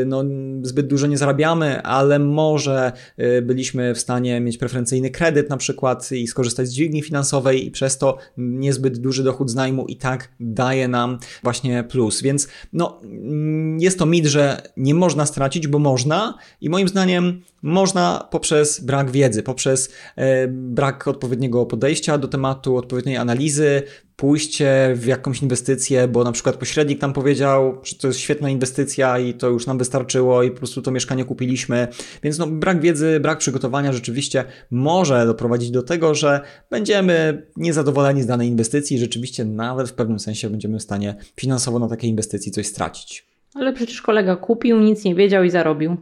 no 0.06 0.24
zbyt 0.62 0.88
dużo 0.88 1.08
nie 1.08 1.18
zarabiamy, 1.18 1.82
ale 1.82 2.20
może 2.20 2.93
byliśmy 3.42 3.96
w 3.96 4.00
stanie 4.00 4.40
mieć 4.40 4.58
preferencyjny 4.58 5.10
kredyt 5.10 5.50
na 5.50 5.58
przykład 5.58 6.12
i 6.12 6.28
skorzystać 6.28 6.68
z 6.68 6.74
dźwigni 6.74 7.02
finansowej 7.02 7.66
i 7.68 7.72
przez 7.72 7.98
to 7.98 8.18
niezbyt 8.38 8.98
duży 8.98 9.24
dochód 9.24 9.50
z 9.50 9.56
najmu 9.56 9.86
i 9.86 9.96
tak 9.96 10.30
daje 10.40 10.88
nam 10.88 11.18
właśnie 11.44 11.84
plus. 11.84 12.22
Więc 12.22 12.48
no, 12.74 13.00
mm, 13.04 13.80
jest 13.80 14.00
to 14.00 14.06
mit, 14.06 14.26
że 14.26 14.62
nie 14.78 14.94
można 14.94 15.26
stracić, 15.26 15.68
bo 15.68 15.80
można 15.80 16.38
i 16.62 16.70
moim 16.70 16.88
zdaniem 16.88 17.42
można 17.62 18.28
poprzez 18.32 18.80
brak 18.80 19.12
wiedzy, 19.12 19.44
poprzez 19.44 19.92
e, 20.16 20.48
brak 20.48 21.08
odpowiedniego 21.08 21.66
podejścia 21.66 22.18
do 22.18 22.28
tematu, 22.28 22.78
odpowiedniej 22.78 23.18
analizy, 23.18 23.84
pójście 24.16 24.92
w 24.96 25.06
jakąś 25.06 25.42
inwestycję, 25.42 26.08
bo 26.08 26.24
na 26.24 26.32
przykład 26.32 26.56
pośrednik 26.56 27.02
nam 27.02 27.14
powiedział, 27.14 27.78
że 27.84 27.96
to 27.96 28.08
jest 28.08 28.20
świetna 28.20 28.50
inwestycja 28.50 29.20
i 29.20 29.34
to 29.34 29.50
już 29.50 29.68
nam 29.68 29.78
wystarczyło 29.78 30.44
i 30.44 30.52
po 30.52 30.58
prostu 30.58 30.82
to 30.82 30.92
mieszkanie 30.92 31.26
kupiliśmy. 31.26 31.88
Więc 32.24 32.38
no, 32.38 32.48
brak 32.48 32.82
wiedzy, 32.82 33.20
brak 33.20 33.38
przygotowania 33.38 33.94
rzeczywiście 33.94 34.46
może 34.72 35.26
doprowadzić 35.26 35.72
do 35.72 35.84
tego, 35.84 36.16
że 36.16 36.42
będziemy 36.70 37.46
niezadowoleni 37.58 38.22
z 38.22 38.26
danej 38.26 38.48
inwestycji 38.48 38.98
i 38.98 39.00
rzeczywiście 39.00 39.46
nawet 39.46 39.90
w 39.90 39.94
pewnym 39.94 40.20
sensie 40.20 40.50
będziemy 40.50 40.80
w 40.80 40.84
stanie 40.84 41.16
finansowo 41.40 41.80
na 41.80 41.88
takiej 41.88 42.10
inwestycji 42.10 42.52
coś 42.52 42.68
stracić. 42.68 43.26
Ale 43.56 43.74
przecież 43.74 44.02
kolega 44.02 44.36
kupił, 44.36 44.80
nic 44.80 45.04
nie 45.04 45.16
wiedział 45.16 45.44
i 45.44 45.50
zarobił. 45.50 45.98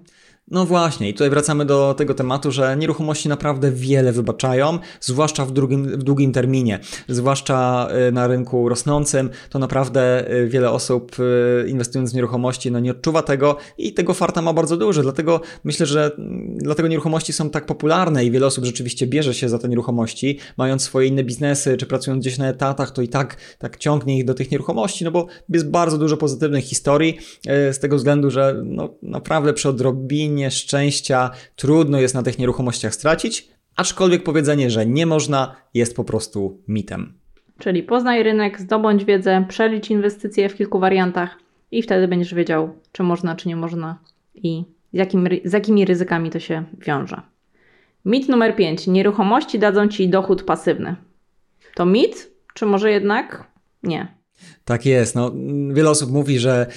No 0.52 0.66
właśnie, 0.66 1.10
i 1.10 1.14
tutaj 1.14 1.30
wracamy 1.30 1.66
do 1.66 1.94
tego 1.98 2.14
tematu, 2.14 2.52
że 2.52 2.78
nieruchomości 2.78 3.30
naprawdę 3.30 3.72
wiele 3.72 4.12
wybaczają, 4.12 4.80
zwłaszcza 5.02 5.46
w, 5.46 5.52
drugim, 5.52 5.84
w 5.84 6.04
długim 6.04 6.32
terminie, 6.32 6.80
zwłaszcza 7.08 7.88
y, 8.08 8.12
na 8.12 8.28
rynku 8.28 8.70
rosnącym, 8.70 9.30
to 9.50 9.60
naprawdę 9.60 10.32
y, 10.34 10.48
wiele 10.48 10.72
osób 10.72 11.16
y, 11.20 11.70
inwestując 11.70 12.12
w 12.12 12.16
nieruchomości 12.16 12.72
no 12.72 12.80
nie 12.80 12.92
odczuwa 12.92 13.22
tego 13.22 13.58
i 13.78 13.94
tego 13.94 14.14
farta 14.14 14.42
ma 14.42 14.54
bardzo 14.54 14.78
dużo, 14.78 15.02
dlatego 15.02 15.42
myślę, 15.64 15.86
że 15.86 16.12
mm, 16.18 16.58
dlatego 16.58 16.88
nieruchomości 16.88 17.34
są 17.34 17.50
tak 17.50 17.66
popularne 17.66 18.26
i 18.26 18.32
wiele 18.32 18.46
osób 18.46 18.66
rzeczywiście 18.66 19.08
bierze 19.08 19.34
się 19.34 19.50
za 19.50 19.60
te 19.60 19.70
nieruchomości, 19.70 20.40
mając 20.58 20.82
swoje 20.82 21.08
inne 21.08 21.24
biznesy, 21.24 21.78
czy 21.78 21.86
pracując 21.86 22.22
gdzieś 22.24 22.38
na 22.38 22.50
etatach, 22.50 22.92
to 22.92 23.02
i 23.02 23.08
tak, 23.08 23.38
tak 23.58 23.78
ciągnie 23.78 24.18
ich 24.18 24.26
do 24.26 24.34
tych 24.34 24.52
nieruchomości, 24.52 25.06
no 25.06 25.12
bo 25.12 25.28
jest 25.50 25.70
bardzo 25.70 25.98
dużo 25.98 26.18
pozytywnych 26.18 26.64
historii 26.64 27.18
z 27.48 27.80
tego 27.80 27.96
względu, 27.96 28.32
że 28.32 28.62
no, 28.66 28.94
naprawdę 29.02 29.54
przy 29.54 29.70
odrobinie 29.70 30.41
szczęścia 30.50 31.32
trudno 31.56 32.00
jest 32.00 32.16
na 32.16 32.24
tych 32.24 32.40
nieruchomościach 32.40 32.96
stracić, 32.96 33.48
aczkolwiek 33.76 34.24
powiedzenie, 34.24 34.70
że 34.70 34.86
nie 34.86 35.06
można, 35.06 35.56
jest 35.74 35.96
po 35.96 36.04
prostu 36.04 36.62
mitem. 36.68 37.14
Czyli 37.58 37.84
poznaj 37.84 38.24
rynek, 38.24 38.62
zdobądź 38.62 39.06
wiedzę, 39.06 39.46
przelicz 39.48 39.90
inwestycje 39.90 40.50
w 40.50 40.56
kilku 40.56 40.80
wariantach 40.80 41.38
i 41.72 41.82
wtedy 41.82 42.08
będziesz 42.08 42.34
wiedział, 42.34 42.76
czy 42.92 43.04
można, 43.04 43.36
czy 43.36 43.48
nie 43.48 43.56
można 43.56 44.00
i 44.36 44.64
z, 44.94 44.98
jakim, 44.98 45.30
z 45.46 45.54
jakimi 45.54 45.86
ryzykami 45.86 46.30
to 46.30 46.40
się 46.40 46.64
wiąże. 46.78 47.22
Mit 48.06 48.30
numer 48.30 48.56
5. 48.56 48.88
Nieruchomości 48.88 49.60
dadzą 49.60 49.88
ci 49.88 50.10
dochód 50.10 50.44
pasywny. 50.44 50.96
To 51.76 51.86
mit, 51.86 52.32
czy 52.54 52.66
może 52.66 52.92
jednak 52.92 53.48
nie? 53.84 54.21
Tak 54.66 54.86
jest. 54.86 55.16
No, 55.16 55.32
wiele 55.74 55.90
osób 55.90 56.12
mówi, 56.12 56.40
że 56.40 56.68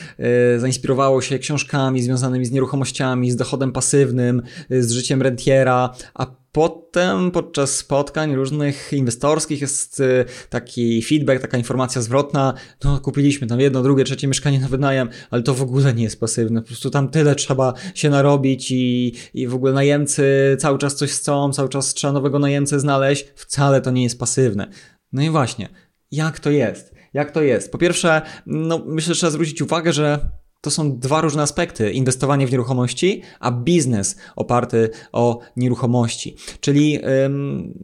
y, 0.56 0.60
zainspirowało 0.60 1.22
się 1.22 1.38
książkami 1.38 2.02
związanymi 2.02 2.46
z 2.46 2.50
nieruchomościami, 2.50 3.30
z 3.30 3.36
dochodem 3.36 3.72
pasywnym, 3.72 4.42
y, 4.70 4.82
z 4.82 4.90
życiem 4.90 5.22
rentiera, 5.22 5.94
a 6.14 6.26
potem 6.54 7.30
podczas 7.30 7.76
spotkań 7.76 8.34
różnych 8.34 8.92
inwestorskich 8.92 9.60
jest 9.60 10.00
y, 10.00 10.24
taki 10.50 11.02
feedback, 11.02 11.42
taka 11.42 11.58
informacja 11.58 12.02
zwrotna, 12.02 12.54
no 12.84 13.00
kupiliśmy 13.00 13.46
tam 13.46 13.60
jedno, 13.60 13.82
drugie, 13.82 14.04
trzecie 14.04 14.28
mieszkanie 14.28 14.60
na 14.60 14.68
wynajem, 14.68 15.08
ale 15.30 15.42
to 15.42 15.54
w 15.54 15.62
ogóle 15.62 15.94
nie 15.94 16.02
jest 16.02 16.20
pasywne, 16.20 16.60
po 16.60 16.66
prostu 16.66 16.90
tam 16.90 17.08
tyle 17.08 17.34
trzeba 17.34 17.74
się 17.94 18.10
narobić 18.10 18.70
i, 18.70 19.14
i 19.34 19.46
w 19.48 19.54
ogóle 19.54 19.72
najemcy 19.72 20.56
cały 20.58 20.78
czas 20.78 20.94
coś 20.94 21.10
chcą, 21.10 21.52
cały 21.52 21.68
czas 21.68 21.94
trzeba 21.94 22.12
nowego 22.12 22.38
najemcę 22.38 22.80
znaleźć, 22.80 23.26
wcale 23.34 23.80
to 23.80 23.90
nie 23.90 24.02
jest 24.02 24.18
pasywne. 24.18 24.68
No 25.12 25.22
i 25.22 25.30
właśnie, 25.30 25.68
jak 26.10 26.40
to 26.40 26.50
jest? 26.50 26.93
Jak 27.14 27.30
to 27.30 27.42
jest? 27.42 27.72
Po 27.72 27.78
pierwsze, 27.78 28.22
no, 28.46 28.82
myślę, 28.86 29.14
że 29.14 29.18
trzeba 29.18 29.30
zwrócić 29.30 29.62
uwagę, 29.62 29.92
że 29.92 30.18
to 30.64 30.70
są 30.70 30.98
dwa 30.98 31.20
różne 31.20 31.42
aspekty: 31.42 31.92
inwestowanie 31.92 32.46
w 32.46 32.50
nieruchomości, 32.52 33.22
a 33.40 33.50
biznes 33.50 34.16
oparty 34.36 34.90
o 35.12 35.38
nieruchomości. 35.56 36.36
Czyli 36.60 36.98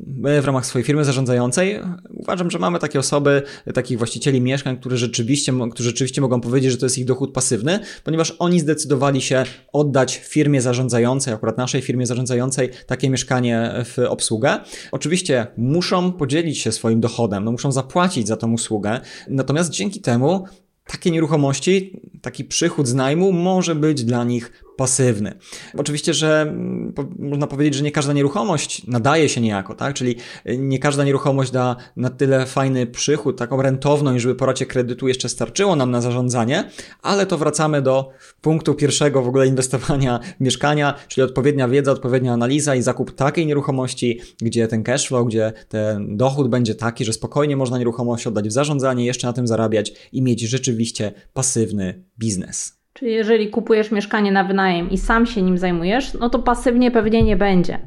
my 0.07 0.43
w 0.43 0.45
ramach 0.45 0.67
swojej 0.67 0.85
firmy 0.85 1.05
zarządzającej 1.05 1.81
uważam, 2.17 2.51
że 2.51 2.59
mamy 2.59 2.79
takie 2.79 2.99
osoby, 2.99 3.43
takich 3.75 3.99
właścicieli 3.99 4.41
mieszkań, 4.41 4.77
którzy 4.77 4.97
rzeczywiście, 4.97 5.53
którzy 5.71 5.89
rzeczywiście 5.89 6.21
mogą 6.21 6.41
powiedzieć, 6.41 6.71
że 6.71 6.79
to 6.79 6.87
jest 6.87 6.99
ich 6.99 7.05
dochód 7.05 7.33
pasywny, 7.33 7.81
ponieważ 8.05 8.37
oni 8.39 8.61
zdecydowali 8.61 9.21
się 9.21 9.45
oddać 9.73 10.17
firmie 10.17 10.63
zarządzającej, 10.63 11.35
akurat 11.35 11.59
naszej 11.59 11.83
firmie 11.83 12.07
zarządzającej, 12.07 12.71
takie 12.87 13.11
mieszkanie 13.11 13.73
w 13.85 13.99
obsługę. 14.09 14.59
Oczywiście 14.93 15.47
muszą 15.57 16.13
podzielić 16.13 16.59
się 16.59 16.73
swoim 16.73 17.01
dochodem, 17.01 17.45
no 17.45 17.53
muszą 17.53 17.73
zapłacić 17.73 18.29
za 18.29 18.37
tą 18.37 18.53
usługę, 18.53 19.01
natomiast 19.29 19.71
dzięki 19.71 20.01
temu 20.01 20.45
takie 20.91 21.11
nieruchomości, 21.11 22.01
taki 22.23 22.45
przychód 22.45 22.89
z 22.89 22.95
najmu 22.95 23.33
może 23.33 23.75
być 23.75 24.05
dla 24.05 24.25
nich 24.25 24.65
pasywny. 24.81 25.33
Oczywiście, 25.79 26.15
że 26.15 26.41
mm, 26.43 26.95
można 27.19 27.47
powiedzieć, 27.47 27.75
że 27.75 27.85
nie 27.85 27.93
każda 27.93 28.13
nieruchomość 28.13 28.87
nadaje 28.87 29.29
się 29.29 29.41
niejako, 29.41 29.75
tak? 29.75 29.95
Czyli 29.95 30.17
y, 30.47 30.59
nie 30.59 30.79
każda 30.79 31.05
nieruchomość 31.05 31.51
da 31.51 31.77
na 31.97 32.11
tyle 32.11 32.47
fajny 32.47 32.87
przychód, 32.87 33.39
taką 33.39 33.63
rentowną, 33.63 34.19
żeby 34.19 34.35
po 34.35 34.47
racie 34.47 34.67
kredytu 34.67 35.09
jeszcze 35.09 35.29
starczyło 35.29 35.77
nam 35.77 35.91
na 35.91 36.01
zarządzanie, 36.01 36.71
ale 37.03 37.27
to 37.27 37.39
wracamy 37.39 37.83
do 37.83 38.11
punktu 38.41 38.75
pierwszego 38.75 39.23
w 39.23 39.29
ogóle 39.29 39.47
inwestowania 39.47 40.21
w 40.37 40.41
mieszkania, 40.41 40.95
czyli 41.09 41.25
odpowiednia 41.25 41.69
wiedza, 41.69 41.93
odpowiednia 41.93 42.33
analiza 42.33 42.75
i 42.75 42.83
zakup 42.83 43.15
takiej 43.15 43.47
nieruchomości, 43.47 44.21
gdzie 44.43 44.69
ten 44.69 44.83
cashflow, 44.83 45.27
gdzie 45.27 45.53
ten 45.69 46.17
dochód 46.17 46.49
będzie 46.49 46.75
taki, 46.75 47.05
że 47.05 47.13
spokojnie 47.13 47.57
można 47.57 47.79
nieruchomość 47.79 48.27
oddać 48.27 48.49
w 48.49 48.53
zarządzanie, 48.53 49.05
jeszcze 49.05 49.27
na 49.27 49.33
tym 49.33 49.47
zarabiać 49.47 49.93
i 50.13 50.23
mieć 50.23 50.41
rzeczywiście 50.41 51.13
pasywny 51.33 52.05
biznes. 52.19 52.80
Czyli 52.93 53.13
jeżeli 53.13 53.49
kupujesz 53.49 53.91
mieszkanie 53.91 54.33
na 54.33 54.45
wynajem 54.45 54.91
i 54.91 54.99
sam 54.99 55.27
się 55.27 55.43
nim 55.43 55.59
zajmujesz, 55.59 56.15
no 56.15 56.31
to 56.31 56.39
pasywnie 56.39 56.91
pewnie 56.91 57.23
nie 57.23 57.37
będzie. 57.37 57.79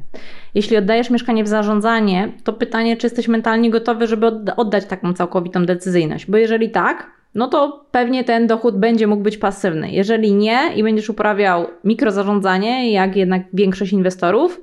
Jeśli 0.54 0.76
oddajesz 0.76 1.10
mieszkanie 1.10 1.44
w 1.44 1.48
zarządzanie, 1.48 2.32
to 2.44 2.52
pytanie, 2.52 2.96
czy 2.96 3.06
jesteś 3.06 3.28
mentalnie 3.28 3.70
gotowy, 3.70 4.06
żeby 4.06 4.26
oddać 4.56 4.84
taką 4.86 5.14
całkowitą 5.14 5.66
decyzyjność. 5.66 6.30
Bo 6.30 6.36
jeżeli 6.36 6.70
tak, 6.70 7.10
no 7.34 7.48
to 7.48 7.86
pewnie 7.90 8.24
ten 8.24 8.46
dochód 8.46 8.78
będzie 8.78 9.06
mógł 9.06 9.22
być 9.22 9.38
pasywny. 9.38 9.90
Jeżeli 9.90 10.34
nie 10.34 10.72
i 10.76 10.82
będziesz 10.82 11.10
uprawiał 11.10 11.66
mikrozarządzanie, 11.84 12.92
jak 12.92 13.16
jednak 13.16 13.42
większość 13.52 13.92
inwestorów, 13.92 14.60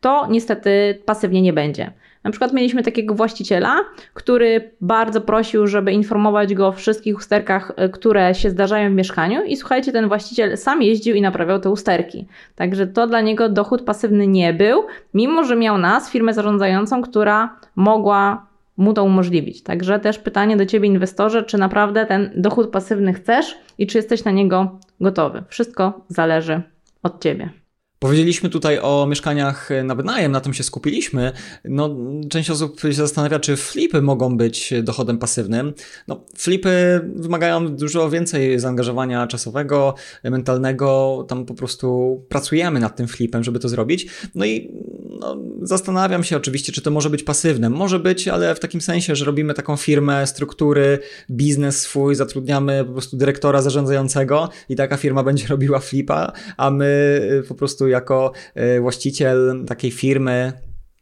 to 0.00 0.26
niestety 0.30 1.02
pasywnie 1.04 1.42
nie 1.42 1.52
będzie. 1.52 1.92
Na 2.24 2.30
przykład 2.30 2.52
mieliśmy 2.52 2.82
takiego 2.82 3.14
właściciela, 3.14 3.80
który 4.14 4.70
bardzo 4.80 5.20
prosił, 5.20 5.66
żeby 5.66 5.92
informować 5.92 6.54
go 6.54 6.66
o 6.66 6.72
wszystkich 6.72 7.16
usterkach, 7.16 7.72
e, 7.76 7.88
które 7.88 8.34
się 8.34 8.50
zdarzają 8.50 8.90
w 8.90 8.94
mieszkaniu 8.94 9.44
i 9.44 9.56
słuchajcie, 9.56 9.92
ten 9.92 10.08
właściciel 10.08 10.56
sam 10.56 10.82
jeździł 10.82 11.16
i 11.16 11.20
naprawiał 11.20 11.60
te 11.60 11.70
usterki. 11.70 12.26
Także 12.56 12.86
to 12.86 13.06
dla 13.06 13.20
niego 13.20 13.48
dochód 13.48 13.82
pasywny 13.82 14.26
nie 14.26 14.52
był, 14.52 14.86
mimo 15.14 15.44
że 15.44 15.56
miał 15.56 15.78
nas, 15.78 16.10
firmę 16.10 16.34
zarządzającą, 16.34 17.02
która 17.02 17.56
mogła 17.76 18.46
mu 18.76 18.94
to 18.94 19.04
umożliwić. 19.04 19.62
Także 19.62 19.98
też 19.98 20.18
pytanie 20.18 20.56
do 20.56 20.66
Ciebie, 20.66 20.88
inwestorze, 20.88 21.42
czy 21.42 21.58
naprawdę 21.58 22.06
ten 22.06 22.30
dochód 22.36 22.70
pasywny 22.70 23.12
chcesz 23.12 23.58
i 23.78 23.86
czy 23.86 23.98
jesteś 23.98 24.24
na 24.24 24.30
niego 24.30 24.78
gotowy. 25.00 25.42
Wszystko 25.48 26.00
zależy 26.08 26.62
od 27.02 27.22
Ciebie. 27.22 27.63
Powiedzieliśmy 28.04 28.50
tutaj 28.50 28.78
o 28.82 29.06
mieszkaniach 29.06 29.68
na 29.84 29.94
wynajem, 29.94 30.32
na 30.32 30.40
tym 30.40 30.54
się 30.54 30.62
skupiliśmy. 30.62 31.32
No, 31.64 31.96
część 32.28 32.50
osób 32.50 32.80
się 32.80 32.92
zastanawia, 32.92 33.40
czy 33.40 33.56
flipy 33.56 34.02
mogą 34.02 34.36
być 34.36 34.74
dochodem 34.82 35.18
pasywnym. 35.18 35.74
No, 36.08 36.24
flipy 36.36 37.00
wymagają 37.16 37.76
dużo 37.76 38.10
więcej 38.10 38.58
zaangażowania 38.58 39.26
czasowego, 39.26 39.94
mentalnego. 40.24 41.24
Tam 41.28 41.46
po 41.46 41.54
prostu 41.54 42.20
pracujemy 42.28 42.80
nad 42.80 42.96
tym 42.96 43.08
flipem, 43.08 43.44
żeby 43.44 43.58
to 43.58 43.68
zrobić. 43.68 44.06
No 44.34 44.44
i 44.44 44.72
no, 45.20 45.36
zastanawiam 45.62 46.24
się 46.24 46.36
oczywiście, 46.36 46.72
czy 46.72 46.82
to 46.82 46.90
może 46.90 47.10
być 47.10 47.22
pasywne. 47.22 47.70
Może 47.70 47.98
być, 47.98 48.28
ale 48.28 48.54
w 48.54 48.60
takim 48.60 48.80
sensie, 48.80 49.16
że 49.16 49.24
robimy 49.24 49.54
taką 49.54 49.76
firmę, 49.76 50.26
struktury, 50.26 50.98
biznes 51.30 51.80
swój, 51.80 52.14
zatrudniamy 52.14 52.84
po 52.84 52.92
prostu 52.92 53.16
dyrektora 53.16 53.62
zarządzającego 53.62 54.48
i 54.68 54.76
taka 54.76 54.96
firma 54.96 55.22
będzie 55.22 55.46
robiła 55.54 55.78
flipa, 55.78 56.32
a 56.56 56.70
my 56.70 57.20
po 57.48 57.54
prostu 57.54 57.88
jako 57.88 58.32
y, 58.76 58.80
właściciel 58.80 59.64
takiej 59.66 59.90
firmy 59.90 60.52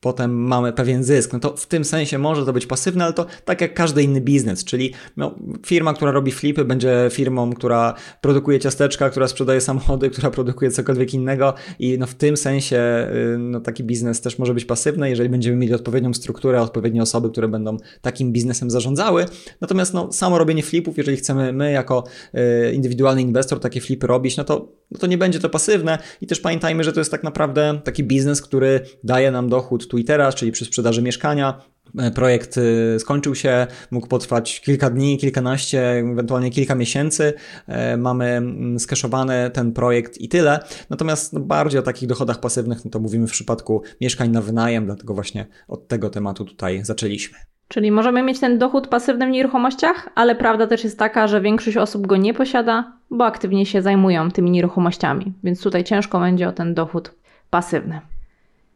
potem 0.02 0.34
mamy 0.34 0.72
pewien 0.72 1.04
zysk. 1.04 1.32
No 1.32 1.38
to 1.38 1.56
w 1.56 1.66
tym 1.66 1.84
sensie 1.84 2.18
może 2.18 2.46
to 2.46 2.52
być 2.52 2.66
pasywne, 2.66 3.04
ale 3.04 3.12
to 3.12 3.26
tak 3.44 3.60
jak 3.60 3.74
każdy 3.74 4.02
inny 4.02 4.20
biznes, 4.20 4.64
czyli 4.64 4.92
no, 5.16 5.34
firma, 5.66 5.94
która 5.94 6.10
robi 6.10 6.32
flipy, 6.32 6.64
będzie 6.64 7.08
firmą, 7.10 7.52
która 7.52 7.94
produkuje 8.20 8.60
ciasteczka, 8.60 9.10
która 9.10 9.28
sprzedaje 9.28 9.60
samochody, 9.60 10.10
która 10.10 10.30
produkuje 10.30 10.70
cokolwiek 10.70 11.14
innego 11.14 11.54
i 11.78 11.98
no, 11.98 12.06
w 12.06 12.14
tym 12.14 12.36
sensie 12.36 13.08
y, 13.34 13.38
no, 13.38 13.60
taki 13.60 13.84
biznes 13.84 14.20
też 14.20 14.38
może 14.38 14.54
być 14.54 14.64
pasywny, 14.64 15.10
jeżeli 15.10 15.28
będziemy 15.28 15.56
mieli 15.56 15.74
odpowiednią 15.74 16.14
strukturę, 16.14 16.62
odpowiednie 16.62 17.02
osoby, 17.02 17.30
które 17.30 17.48
będą 17.48 17.76
takim 18.00 18.32
biznesem 18.32 18.70
zarządzały. 18.70 19.24
Natomiast 19.60 19.94
no, 19.94 20.12
samo 20.12 20.38
robienie 20.38 20.62
flipów, 20.62 20.98
jeżeli 20.98 21.16
chcemy 21.16 21.52
my 21.52 21.72
jako 21.72 22.04
y, 22.34 22.72
indywidualny 22.72 23.22
inwestor 23.22 23.60
takie 23.60 23.80
flipy 23.80 24.06
robić, 24.06 24.36
no 24.36 24.44
to, 24.44 24.68
no 24.90 24.98
to 24.98 25.06
nie 25.06 25.18
będzie 25.18 25.38
to 25.38 25.48
pasywne 25.48 25.98
i 26.20 26.26
też 26.26 26.40
pamiętajmy, 26.40 26.84
że 26.84 26.92
to 26.92 27.00
jest 27.00 27.10
tak 27.10 27.24
naprawdę 27.24 27.80
taki 27.84 28.04
biznes, 28.04 28.42
który 28.42 28.80
daje 29.04 29.30
nam 29.30 29.48
dochód 29.48 29.91
i 29.98 30.04
teraz, 30.04 30.34
czyli 30.34 30.52
przy 30.52 30.64
sprzedaży 30.64 31.02
mieszkania. 31.02 31.62
E, 31.98 32.10
projekt 32.10 32.56
y, 32.56 32.96
skończył 32.98 33.34
się, 33.34 33.66
mógł 33.90 34.06
potrwać 34.06 34.60
kilka 34.60 34.90
dni, 34.90 35.18
kilkanaście, 35.18 35.90
ewentualnie 35.90 36.50
kilka 36.50 36.74
miesięcy. 36.74 37.32
E, 37.66 37.96
mamy 37.96 38.24
mm, 38.24 38.78
skeszowany 38.78 39.50
ten 39.50 39.72
projekt 39.72 40.20
i 40.20 40.28
tyle. 40.28 40.60
Natomiast 40.90 41.32
no, 41.32 41.40
bardziej 41.40 41.80
o 41.80 41.82
takich 41.82 42.08
dochodach 42.08 42.40
pasywnych, 42.40 42.84
no 42.84 42.90
to 42.90 43.00
mówimy 43.00 43.26
w 43.26 43.30
przypadku 43.30 43.82
mieszkań 44.00 44.30
na 44.30 44.42
wynajem, 44.42 44.86
dlatego 44.86 45.14
właśnie 45.14 45.46
od 45.68 45.88
tego 45.88 46.10
tematu 46.10 46.44
tutaj 46.44 46.84
zaczęliśmy. 46.84 47.38
Czyli 47.68 47.90
możemy 47.90 48.22
mieć 48.22 48.40
ten 48.40 48.58
dochód 48.58 48.88
pasywny 48.88 49.26
w 49.26 49.30
nieruchomościach, 49.30 50.08
ale 50.14 50.34
prawda 50.34 50.66
też 50.66 50.84
jest 50.84 50.98
taka, 50.98 51.28
że 51.28 51.40
większość 51.40 51.76
osób 51.76 52.06
go 52.06 52.16
nie 52.16 52.34
posiada, 52.34 52.92
bo 53.10 53.24
aktywnie 53.24 53.66
się 53.66 53.82
zajmują 53.82 54.30
tymi 54.30 54.50
nieruchomościami, 54.50 55.32
więc 55.44 55.62
tutaj 55.62 55.84
ciężko 55.84 56.20
będzie 56.20 56.48
o 56.48 56.52
ten 56.52 56.74
dochód 56.74 57.14
pasywny. 57.50 58.00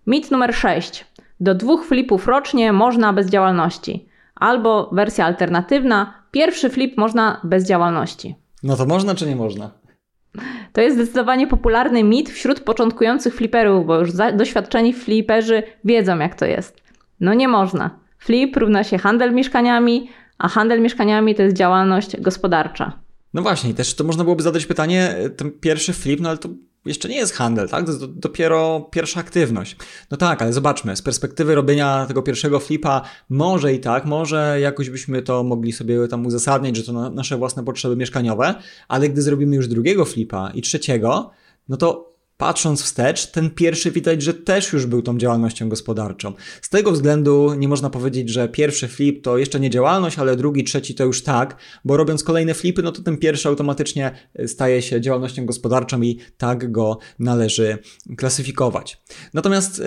Mit 0.06 0.30
numer 0.30 0.54
6. 0.54 1.04
Do 1.40 1.54
dwóch 1.54 1.84
flipów 1.86 2.26
rocznie 2.26 2.72
można 2.72 3.12
bez 3.12 3.30
działalności. 3.30 4.08
Albo 4.34 4.90
wersja 4.92 5.26
alternatywna, 5.26 6.14
pierwszy 6.30 6.70
flip 6.70 6.96
można 6.96 7.40
bez 7.44 7.68
działalności. 7.68 8.34
No 8.62 8.76
to 8.76 8.86
można 8.86 9.14
czy 9.14 9.26
nie 9.26 9.36
można? 9.36 9.70
To 10.72 10.80
jest 10.80 10.96
zdecydowanie 10.96 11.46
popularny 11.46 12.04
mit 12.04 12.30
wśród 12.30 12.60
początkujących 12.60 13.34
fliperów, 13.34 13.86
bo 13.86 13.98
już 13.98 14.10
doświadczeni 14.34 14.92
fliperzy 14.92 15.62
wiedzą 15.84 16.18
jak 16.18 16.34
to 16.34 16.46
jest. 16.46 16.82
No 17.20 17.34
nie 17.34 17.48
można. 17.48 17.90
Flip 18.18 18.56
równa 18.56 18.84
się 18.84 18.98
handel 18.98 19.34
mieszkaniami, 19.34 20.10
a 20.38 20.48
handel 20.48 20.80
mieszkaniami 20.80 21.34
to 21.34 21.42
jest 21.42 21.56
działalność 21.56 22.20
gospodarcza. 22.20 23.05
No 23.36 23.42
właśnie, 23.42 23.74
też 23.74 23.94
to 23.94 24.04
można 24.04 24.24
byłoby 24.24 24.42
zadać 24.42 24.66
pytanie, 24.66 25.16
ten 25.36 25.50
pierwszy 25.50 25.92
flip, 25.92 26.20
no 26.20 26.28
ale 26.28 26.38
to 26.38 26.48
jeszcze 26.84 27.08
nie 27.08 27.16
jest 27.16 27.34
handel, 27.34 27.68
tak? 27.68 27.84
To 27.84 27.90
jest 27.90 28.04
dopiero 28.04 28.88
pierwsza 28.92 29.20
aktywność. 29.20 29.76
No 30.10 30.16
tak, 30.16 30.42
ale 30.42 30.52
zobaczmy, 30.52 30.96
z 30.96 31.02
perspektywy 31.02 31.54
robienia 31.54 32.06
tego 32.06 32.22
pierwszego 32.22 32.60
flipa, 32.60 33.02
może 33.28 33.74
i 33.74 33.80
tak, 33.80 34.04
może 34.04 34.58
jakoś 34.60 34.90
byśmy 34.90 35.22
to 35.22 35.42
mogli 35.44 35.72
sobie 35.72 36.08
tam 36.08 36.26
uzasadniać, 36.26 36.76
że 36.76 36.82
to 36.82 36.92
na 36.92 37.10
nasze 37.10 37.36
własne 37.36 37.64
potrzeby 37.64 37.96
mieszkaniowe, 37.96 38.54
ale 38.88 39.08
gdy 39.08 39.22
zrobimy 39.22 39.56
już 39.56 39.68
drugiego 39.68 40.04
flipa 40.04 40.50
i 40.54 40.62
trzeciego, 40.62 41.30
no 41.68 41.76
to 41.76 42.15
Patrząc 42.36 42.82
wstecz, 42.82 43.26
ten 43.26 43.50
pierwszy 43.50 43.90
widać, 43.90 44.22
że 44.22 44.34
też 44.34 44.72
już 44.72 44.86
był 44.86 45.02
tą 45.02 45.18
działalnością 45.18 45.68
gospodarczą. 45.68 46.32
Z 46.62 46.68
tego 46.68 46.92
względu 46.92 47.54
nie 47.54 47.68
można 47.68 47.90
powiedzieć, 47.90 48.30
że 48.30 48.48
pierwszy 48.48 48.88
flip 48.88 49.24
to 49.24 49.38
jeszcze 49.38 49.60
nie 49.60 49.70
działalność, 49.70 50.18
ale 50.18 50.36
drugi, 50.36 50.64
trzeci 50.64 50.94
to 50.94 51.04
już 51.04 51.22
tak, 51.22 51.56
bo 51.84 51.96
robiąc 51.96 52.24
kolejne 52.24 52.54
flipy, 52.54 52.82
no 52.82 52.92
to 52.92 53.02
ten 53.02 53.16
pierwszy 53.16 53.48
automatycznie 53.48 54.10
e, 54.34 54.48
staje 54.48 54.82
się 54.82 55.00
działalnością 55.00 55.46
gospodarczą 55.46 56.02
i 56.02 56.18
tak 56.38 56.72
go 56.72 56.98
należy 57.18 57.78
klasyfikować. 58.16 59.02
Natomiast 59.34 59.80
e, 59.80 59.84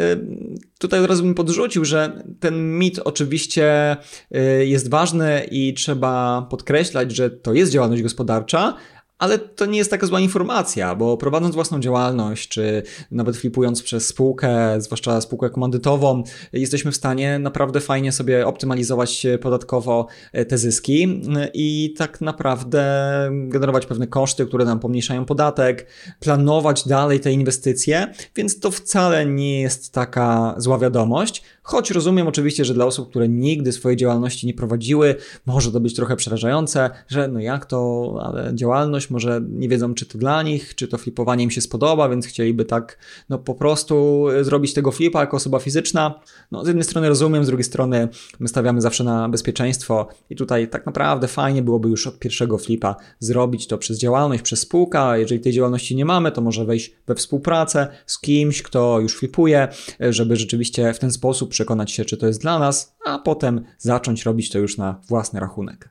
tutaj 0.79 0.99
od 0.99 1.09
razu 1.09 1.23
bym 1.23 1.35
podrzucił, 1.35 1.85
że 1.85 2.23
ten 2.39 2.77
mit 2.77 2.99
oczywiście 2.99 3.97
e, 4.31 4.65
jest 4.65 4.89
ważny 4.89 5.47
i 5.51 5.73
trzeba 5.73 6.47
podkreślać, 6.49 7.15
że 7.15 7.29
to 7.29 7.53
jest 7.53 7.71
działalność 7.71 8.03
gospodarcza, 8.03 8.75
ale 9.19 9.39
to 9.39 9.65
nie 9.65 9.77
jest 9.77 9.91
taka 9.91 10.07
zła 10.07 10.19
informacja, 10.19 10.95
bo 10.95 11.17
prowadząc 11.17 11.55
własną 11.55 11.79
działalność, 11.79 12.49
czy 12.49 12.83
nawet 13.11 13.37
flipując 13.37 13.83
przez 13.83 14.07
spółkę, 14.07 14.81
zwłaszcza 14.81 15.21
spółkę 15.21 15.49
komandytową, 15.49 16.23
jesteśmy 16.53 16.91
w 16.91 16.95
stanie 16.95 17.39
naprawdę 17.39 17.79
fajnie 17.79 18.11
sobie 18.11 18.47
optymalizować 18.47 19.27
podatkowo 19.41 20.07
e, 20.33 20.45
te 20.45 20.57
zyski 20.57 21.21
i 21.53 21.93
tak 21.97 22.21
naprawdę 22.21 22.83
generować 23.31 23.85
pewne 23.85 24.07
koszty, 24.07 24.45
które 24.45 24.65
nam 24.65 24.79
pomniejszają 24.79 25.25
podatek, 25.25 25.87
planować 26.19 26.87
dalej 26.87 27.19
te 27.19 27.31
inwestycje, 27.31 28.13
więc 28.35 28.59
to 28.59 28.71
wcale 28.71 29.25
nie 29.25 29.61
jest 29.61 29.93
taka 29.93 30.55
zła 30.57 30.77
wiadomość. 30.77 31.43
Choć 31.69 31.91
rozumiem 31.91 32.27
oczywiście, 32.27 32.65
że 32.65 32.73
dla 32.73 32.85
osób, 32.85 33.09
które 33.09 33.29
nigdy 33.29 33.71
swojej 33.71 33.97
działalności 33.97 34.47
nie 34.47 34.53
prowadziły, 34.53 35.15
może 35.45 35.71
to 35.71 35.79
być 35.79 35.95
trochę 35.95 36.15
przerażające, 36.15 36.89
że 37.07 37.27
no 37.27 37.39
jak 37.39 37.65
to, 37.65 38.13
ale 38.23 38.51
działalność, 38.55 39.09
może 39.09 39.41
nie 39.49 39.69
wiedzą, 39.69 39.93
czy 39.93 40.05
to 40.05 40.17
dla 40.17 40.43
nich, 40.43 40.75
czy 40.75 40.87
to 40.87 40.97
flipowanie 40.97 41.43
im 41.43 41.51
się 41.51 41.61
spodoba, 41.61 42.09
więc 42.09 42.25
chcieliby 42.25 42.65
tak 42.65 42.97
no 43.29 43.37
po 43.37 43.55
prostu 43.55 44.25
zrobić 44.41 44.73
tego 44.73 44.91
flipa 44.91 45.19
jako 45.19 45.37
osoba 45.37 45.59
fizyczna. 45.59 46.19
No 46.51 46.63
z 46.63 46.67
jednej 46.67 46.83
strony 46.83 47.09
rozumiem, 47.09 47.43
z 47.43 47.47
drugiej 47.47 47.63
strony 47.63 48.07
my 48.39 48.47
stawiamy 48.47 48.81
zawsze 48.81 49.03
na 49.03 49.29
bezpieczeństwo 49.29 50.07
i 50.29 50.35
tutaj 50.35 50.69
tak 50.69 50.85
naprawdę 50.85 51.27
fajnie 51.27 51.61
byłoby 51.61 51.89
już 51.89 52.07
od 52.07 52.19
pierwszego 52.19 52.57
flipa 52.57 52.95
zrobić 53.19 53.67
to 53.67 53.77
przez 53.77 53.99
działalność, 53.99 54.43
przez 54.43 54.59
spółkę, 54.59 55.01
a 55.01 55.17
jeżeli 55.17 55.41
tej 55.41 55.53
działalności 55.53 55.95
nie 55.95 56.05
mamy, 56.05 56.31
to 56.31 56.41
może 56.41 56.65
wejść 56.65 56.93
we 57.07 57.15
współpracę 57.15 57.87
z 58.05 58.19
kimś, 58.19 58.61
kto 58.61 58.99
już 58.99 59.17
flipuje, 59.17 59.67
żeby 59.99 60.35
rzeczywiście 60.35 60.93
w 60.93 60.99
ten 60.99 61.11
sposób 61.11 61.58
przekonać 61.59 61.91
się, 61.91 62.05
czy 62.05 62.17
to 62.17 62.27
jest 62.27 62.41
dla 62.41 62.59
nas, 62.59 62.95
a 63.05 63.19
potem 63.19 63.65
zacząć 63.77 64.25
robić 64.25 64.49
to 64.49 64.59
już 64.59 64.77
na 64.77 64.95
własny 65.07 65.39
rachunek. 65.39 65.89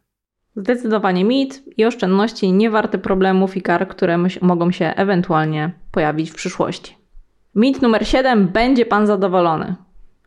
Zdecydowanie 0.57 1.25
mit 1.25 1.63
i 1.77 1.85
oszczędności 1.85 2.53
nie 2.53 2.71
warte 2.71 2.99
problemów 2.99 3.57
i 3.57 3.63
kar, 3.63 3.89
które 3.89 4.19
mogą 4.41 4.71
się 4.71 4.87
ewentualnie 4.97 5.73
pojawić 5.91 6.31
w 6.31 6.35
przyszłości. 6.35 6.97
Mit 7.55 7.83
numer 7.83 8.09
7. 8.09 8.49
Będzie 8.49 8.87
Pan 8.87 9.07
zadowolony. 9.07 9.75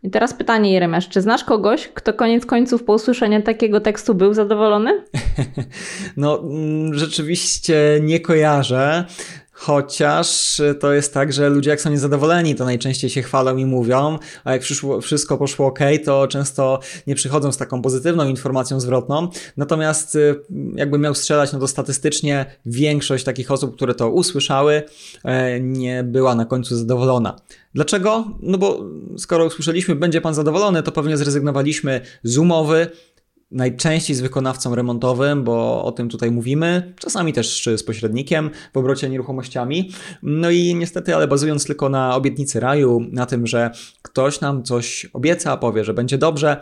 I 0.03 0.09
teraz 0.09 0.33
pytanie, 0.33 0.73
Jeremiasz, 0.73 1.09
czy 1.09 1.21
znasz 1.21 1.43
kogoś, 1.43 1.87
kto 1.87 2.13
koniec 2.13 2.45
końców 2.45 2.83
po 2.83 2.93
usłyszeniu 2.93 3.41
takiego 3.41 3.79
tekstu 3.79 4.15
był 4.15 4.33
zadowolony? 4.33 4.91
No, 6.17 6.39
mm, 6.39 6.93
rzeczywiście 6.93 7.99
nie 8.01 8.19
kojarzę. 8.19 9.05
Chociaż 9.63 10.61
to 10.79 10.93
jest 10.93 11.13
tak, 11.13 11.33
że 11.33 11.49
ludzie 11.49 11.69
jak 11.69 11.81
są 11.81 11.89
niezadowoleni, 11.89 12.55
to 12.55 12.65
najczęściej 12.65 13.09
się 13.09 13.21
chwalą 13.21 13.57
i 13.57 13.65
mówią, 13.65 14.19
a 14.43 14.51
jak 14.51 14.61
przyszło, 14.61 15.01
wszystko 15.01 15.37
poszło 15.37 15.67
ok, 15.67 15.79
to 16.05 16.27
często 16.27 16.79
nie 17.07 17.15
przychodzą 17.15 17.51
z 17.51 17.57
taką 17.57 17.81
pozytywną 17.81 18.27
informacją 18.27 18.79
zwrotną. 18.79 19.27
Natomiast 19.57 20.15
y, 20.15 20.35
jakby 20.75 20.97
miał 20.97 21.15
strzelać, 21.15 21.53
no 21.53 21.59
to 21.59 21.67
statystycznie 21.67 22.45
większość 22.65 23.23
takich 23.23 23.51
osób, 23.51 23.75
które 23.75 23.95
to 23.95 24.09
usłyszały, 24.09 24.83
e, 25.23 25.59
nie 25.59 26.03
była 26.03 26.35
na 26.35 26.45
końcu 26.45 26.75
zadowolona. 26.75 27.35
Dlaczego? 27.73 28.27
No 28.41 28.57
bo 28.57 28.85
skoro 29.17 29.45
usłyszeliśmy, 29.45 29.95
będzie 29.95 30.21
pan 30.21 30.33
zadowolony, 30.33 30.83
to 30.83 30.91
pewnie 30.91 31.17
zrezygnowaliśmy 31.17 32.01
z 32.23 32.37
umowy, 32.37 32.87
najczęściej 33.51 34.15
z 34.15 34.21
wykonawcą 34.21 34.75
remontowym, 34.75 35.43
bo 35.43 35.83
o 35.83 35.91
tym 35.91 36.09
tutaj 36.09 36.31
mówimy, 36.31 36.93
czasami 36.99 37.33
też 37.33 37.69
z 37.77 37.83
pośrednikiem 37.83 38.49
w 38.73 38.77
obrocie 38.77 39.09
nieruchomościami. 39.09 39.91
No 40.23 40.49
i 40.49 40.75
niestety, 40.75 41.15
ale 41.15 41.27
bazując 41.27 41.65
tylko 41.65 41.89
na 41.89 42.15
obietnicy 42.15 42.59
raju, 42.59 43.05
na 43.11 43.25
tym, 43.25 43.47
że 43.47 43.71
ktoś 44.01 44.41
nam 44.41 44.63
coś 44.63 45.05
obieca, 45.13 45.57
powie, 45.57 45.83
że 45.83 45.93
będzie 45.93 46.17
dobrze, 46.17 46.61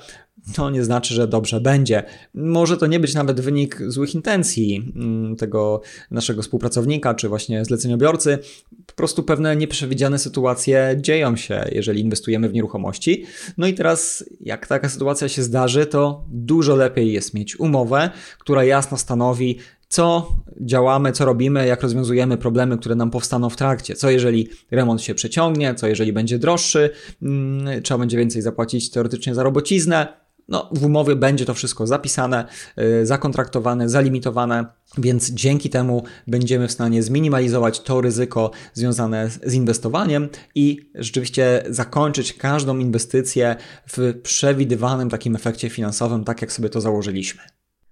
to 0.55 0.69
nie 0.69 0.83
znaczy, 0.83 1.13
że 1.13 1.27
dobrze 1.27 1.61
będzie. 1.61 2.03
Może 2.33 2.77
to 2.77 2.87
nie 2.87 2.99
być 2.99 3.13
nawet 3.13 3.41
wynik 3.41 3.79
złych 3.87 4.15
intencji 4.15 4.93
mm, 4.95 5.35
tego 5.35 5.81
naszego 6.11 6.41
współpracownika, 6.41 7.13
czy 7.13 7.29
właśnie 7.29 7.65
zleceniobiorcy. 7.65 8.39
Po 8.85 8.93
prostu 8.93 9.23
pewne 9.23 9.55
nieprzewidziane 9.55 10.19
sytuacje 10.19 10.97
dzieją 11.01 11.35
się, 11.35 11.65
jeżeli 11.71 12.01
inwestujemy 12.01 12.49
w 12.49 12.53
nieruchomości. 12.53 13.25
No 13.57 13.67
i 13.67 13.73
teraz, 13.73 14.25
jak 14.41 14.67
taka 14.67 14.89
sytuacja 14.89 15.29
się 15.29 15.43
zdarzy, 15.43 15.85
to 15.85 16.25
dużo 16.27 16.75
lepiej 16.75 17.13
jest 17.13 17.33
mieć 17.33 17.59
umowę, 17.59 18.09
która 18.39 18.63
jasno 18.63 18.97
stanowi, 18.97 19.59
co 19.89 20.33
działamy, 20.61 21.11
co 21.11 21.25
robimy, 21.25 21.67
jak 21.67 21.81
rozwiązujemy 21.81 22.37
problemy, 22.37 22.77
które 22.77 22.95
nam 22.95 23.11
powstaną 23.11 23.49
w 23.49 23.55
trakcie. 23.55 23.95
Co 23.95 24.09
jeżeli 24.09 24.49
remont 24.71 25.01
się 25.01 25.15
przeciągnie, 25.15 25.75
co 25.75 25.87
jeżeli 25.87 26.13
będzie 26.13 26.39
droższy, 26.39 26.89
mm, 27.21 27.81
trzeba 27.83 27.97
będzie 27.97 28.17
więcej 28.17 28.41
zapłacić 28.41 28.91
teoretycznie 28.91 29.35
za 29.35 29.43
robociznę, 29.43 30.07
no, 30.49 30.69
w 30.71 30.85
umowie 30.85 31.15
będzie 31.15 31.45
to 31.45 31.53
wszystko 31.53 31.87
zapisane, 31.87 32.45
yy, 32.77 33.05
zakontraktowane, 33.05 33.89
zalimitowane, 33.89 34.65
więc 34.97 35.31
dzięki 35.31 35.69
temu 35.69 36.03
będziemy 36.27 36.67
w 36.67 36.71
stanie 36.71 37.03
zminimalizować 37.03 37.79
to 37.79 38.01
ryzyko 38.01 38.51
związane 38.73 39.29
z 39.29 39.53
inwestowaniem 39.53 40.29
i 40.55 40.91
rzeczywiście 40.95 41.63
zakończyć 41.69 42.33
każdą 42.33 42.77
inwestycję 42.77 43.55
w 43.87 44.13
przewidywanym 44.23 45.09
takim 45.09 45.35
efekcie 45.35 45.69
finansowym, 45.69 46.23
tak 46.23 46.41
jak 46.41 46.51
sobie 46.51 46.69
to 46.69 46.81
założyliśmy. 46.81 47.41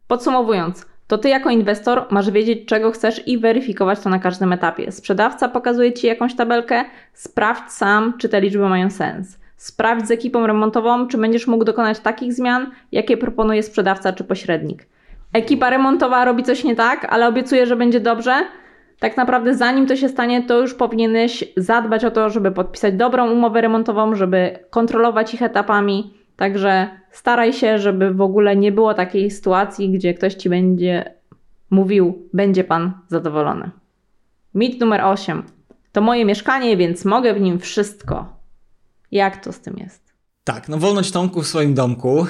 Podsumowując, 0.08 0.86
to 1.08 1.18
ty 1.18 1.30
jako 1.30 1.50
inwestor 1.50 2.06
masz 2.12 2.32
wiedzieć, 2.32 2.68
czego 2.68 2.92
chcesz 2.92 3.28
i 3.28 3.38
weryfikować 3.38 4.00
to 4.00 4.10
na 4.10 4.20
każdym 4.20 4.54
etapie. 4.54 4.92
Sprzedawca 4.92 5.50
pokazuje 5.50 5.94
ci 5.94 6.08
jakąś 6.08 6.36
tabelkę, 6.36 6.86
sprawdź 7.14 7.72
sam, 7.72 8.18
czy 8.18 8.30
te 8.30 8.42
liczby 8.42 8.70
mają 8.70 8.90
sens. 8.90 9.38
Sprawdź 9.58 10.08
z 10.08 10.12
ekipą 10.12 10.48
remontową, 10.48 11.08
czy 11.08 11.18
będziesz 11.18 11.48
mógł 11.48 11.64
dokonać 11.64 12.00
takich 12.00 12.34
zmian, 12.34 12.72
jakie 12.92 13.18
proponuje 13.18 13.64
sprzedawca 13.64 14.14
czy 14.14 14.24
pośrednik. 14.24 14.88
Ekipa 15.34 15.70
remontowa 15.70 16.26
robi 16.26 16.44
coś 16.44 16.64
nie 16.64 16.76
tak, 16.76 17.08
ale 17.10 17.28
obiecuje, 17.28 17.66
że 17.66 17.76
będzie 17.76 18.00
dobrze. 18.00 18.46
Tak 19.00 19.18
naprawdę, 19.18 19.56
zanim 19.56 19.88
to 19.88 19.96
się 19.96 20.10
stanie, 20.10 20.44
to 20.44 20.62
już 20.62 20.74
powinieneś 20.74 21.44
zadbać 21.58 22.06
o 22.06 22.12
to, 22.12 22.30
żeby 22.30 22.52
podpisać 22.52 22.94
dobrą 22.94 23.32
umowę 23.32 23.62
remontową, 23.62 24.16
żeby 24.16 24.60
kontrolować 24.70 25.34
ich 25.34 25.42
etapami. 25.42 26.14
Także 26.36 26.88
staraj 27.12 27.54
się, 27.54 27.78
żeby 27.78 28.14
w 28.14 28.22
ogóle 28.22 28.56
nie 28.56 28.72
było 28.72 28.94
takiej 28.94 29.32
sytuacji, 29.32 29.90
gdzie 29.90 30.14
ktoś 30.14 30.34
ci 30.34 30.50
będzie 30.50 31.14
mówił, 31.70 32.30
będzie 32.34 32.64
pan 32.64 32.92
zadowolony. 33.08 33.70
Mit 34.56 34.82
numer 34.82 35.02
8. 35.02 35.44
To 35.92 36.02
moje 36.02 36.26
mieszkanie, 36.26 36.78
więc 36.78 37.06
mogę 37.06 37.34
w 37.34 37.42
nim 37.42 37.60
wszystko. 37.60 38.37
Jak 39.12 39.44
to 39.44 39.54
z 39.54 39.60
tym 39.60 39.78
jest? 39.78 40.08
Tak, 40.44 40.70
no 40.70 40.78
wolność 40.78 41.12
Tomku 41.12 41.42
w 41.42 41.48
swoim 41.48 41.74
domku, 41.74 42.28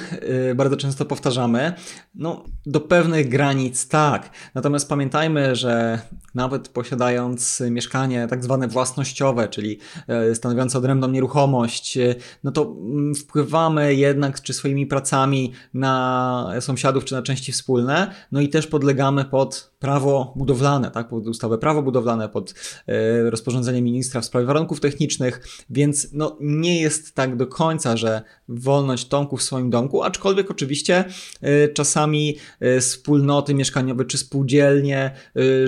yy, 0.48 0.56
bardzo 0.56 0.78
często 0.78 1.06
powtarzamy, 1.06 1.74
no 2.16 2.44
do 2.66 2.80
pewnych 2.80 3.30
granic 3.30 3.88
tak. 3.88 4.30
Natomiast 4.56 4.90
pamiętajmy, 4.90 5.56
że 5.56 6.00
nawet 6.38 6.70
posiadając 6.70 7.64
mieszkanie 7.72 8.28
tak 8.30 8.44
zwane 8.44 8.68
własnościowe, 8.68 9.48
czyli 9.48 9.80
yy, 10.08 10.36
stanowiące 10.36 10.78
odrębną 10.78 11.08
nieruchomość, 11.08 11.96
yy, 11.96 12.16
no 12.44 12.52
to 12.52 12.76
yy, 13.08 13.16
wpływamy 13.16 13.96
jednak 13.96 14.42
czy 14.42 14.54
swoimi 14.54 14.88
pracami 14.88 15.54
na 15.74 16.52
sąsiadów 16.60 17.06
czy 17.06 17.14
na 17.14 17.22
części 17.22 17.52
wspólne, 17.52 18.14
no 18.32 18.42
i 18.42 18.50
też 18.50 18.68
podlegamy 18.68 19.26
pod 19.26 19.72
prawo 19.80 20.34
budowlane, 20.36 20.92
tak, 20.92 21.10
pod 21.10 21.28
ustawę 21.28 21.58
prawo 21.58 21.82
budowlane, 21.82 22.30
pod 22.30 22.54
yy, 22.88 23.30
rozporządzenie 23.30 23.82
ministra 23.82 24.22
w 24.22 24.26
sprawie 24.26 24.46
warunków 24.46 24.80
technicznych, 24.80 25.48
więc 25.70 26.08
no 26.14 26.38
nie 26.42 26.82
jest 26.82 27.16
tak 27.16 27.36
do 27.36 27.48
końca, 27.48 27.98
że 27.98 28.22
wolność 28.48 29.08
Tomku 29.08 29.38
w 29.38 29.44
swoim 29.44 29.70
domku, 29.70 30.04
aczkolwiek 30.04 30.52
oczywiście 30.52 31.06
czasami 31.74 32.38
wspólnoty 32.80 33.54
mieszkaniowe 33.54 34.06
czy 34.06 34.18
spółdzielnie 34.18 35.12
y, 35.38 35.68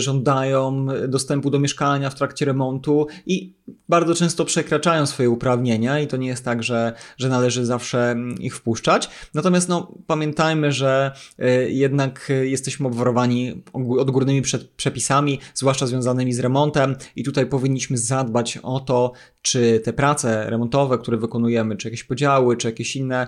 żądają 0.59 1.07
dostępu 1.07 1.49
do 1.49 1.59
mieszkania 1.59 2.09
w 2.09 2.15
trakcie 2.15 2.45
remontu 2.45 3.07
i 3.25 3.53
bardzo 3.89 4.15
często 4.15 4.45
przekraczają 4.45 5.05
swoje 5.05 5.29
uprawnienia 5.29 5.99
i 5.99 6.07
to 6.07 6.17
nie 6.17 6.27
jest 6.27 6.45
tak, 6.45 6.63
że, 6.63 6.93
że 7.17 7.29
należy 7.29 7.65
zawsze 7.65 8.11
mm, 8.11 8.41
ich 8.41 8.55
wpuszczać. 8.55 9.09
Natomiast 9.33 9.69
no, 9.69 9.91
pamiętajmy, 10.07 10.71
że 10.71 11.11
jednak 11.67 12.31
jesteśmy 12.41 12.87
obwarowani 12.87 13.63
odgórnymi 13.99 14.41
przepisami, 14.77 15.39
zwłaszcza 15.53 15.87
związanymi 15.87 16.33
z 16.33 16.39
remontem 16.39 16.95
i 17.15 17.23
tutaj 17.23 17.45
powinniśmy 17.45 17.97
zadbać 17.97 18.59
o 18.63 18.79
to, 18.79 19.11
czy 19.41 19.81
te 19.83 19.93
prace 19.93 20.49
remontowe, 20.49 20.97
które 20.97 21.17
wykonujemy, 21.17 21.77
czy 21.77 21.87
jakieś 21.87 22.03
podziały, 22.03 22.57
czy 22.57 22.67
jakieś 22.67 22.95
inne 22.95 23.27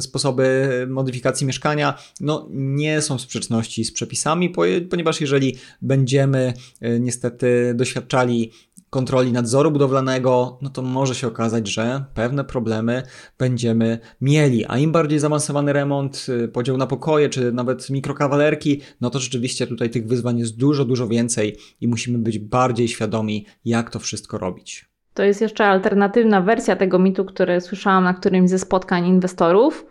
sposoby 0.00 0.86
modyfikacji 0.90 1.46
mieszkania, 1.46 1.98
no 2.20 2.48
nie 2.50 3.02
są 3.02 3.18
w 3.18 3.20
sprzeczności 3.20 3.84
z 3.84 3.92
przepisami, 3.92 4.52
ponieważ 4.90 5.20
jeżeli 5.20 5.56
będziemy 5.82 6.52
y, 6.82 7.00
niestety 7.00 7.72
doświadczali 7.74 8.52
kontroli 8.90 9.32
nadzoru 9.32 9.70
budowlanego, 9.70 10.58
no 10.62 10.70
to 10.70 10.82
może 10.82 11.14
się 11.14 11.26
okazać, 11.26 11.68
że 11.68 12.04
pewne 12.14 12.44
problemy 12.44 13.02
będziemy 13.38 13.98
mieli. 14.20 14.64
A 14.68 14.78
im 14.78 14.92
bardziej 14.92 15.18
zaawansowany 15.18 15.72
remont, 15.72 16.26
y, 16.44 16.48
podział 16.48 16.76
na 16.76 16.86
pokoje, 16.86 17.28
czy 17.28 17.52
nawet 17.52 17.90
mikrokawalerki, 17.90 18.80
no 19.00 19.10
to 19.10 19.18
rzeczywiście 19.18 19.66
tutaj 19.66 19.90
tych 19.90 20.06
wyzwań 20.06 20.38
jest 20.38 20.56
dużo, 20.56 20.84
dużo 20.84 21.08
więcej 21.08 21.56
i 21.80 21.88
musimy 21.88 22.18
być 22.18 22.38
bardziej 22.38 22.88
świadomi, 22.88 23.46
jak 23.64 23.90
to 23.90 23.98
wszystko 23.98 24.38
robić. 24.38 24.95
To 25.16 25.22
jest 25.24 25.40
jeszcze 25.40 25.66
alternatywna 25.66 26.40
wersja 26.40 26.76
tego 26.76 26.98
mitu, 26.98 27.24
który 27.24 27.60
słyszałam 27.60 28.04
na 28.04 28.14
którymś 28.14 28.50
ze 28.50 28.58
spotkań 28.58 29.06
inwestorów. 29.06 29.86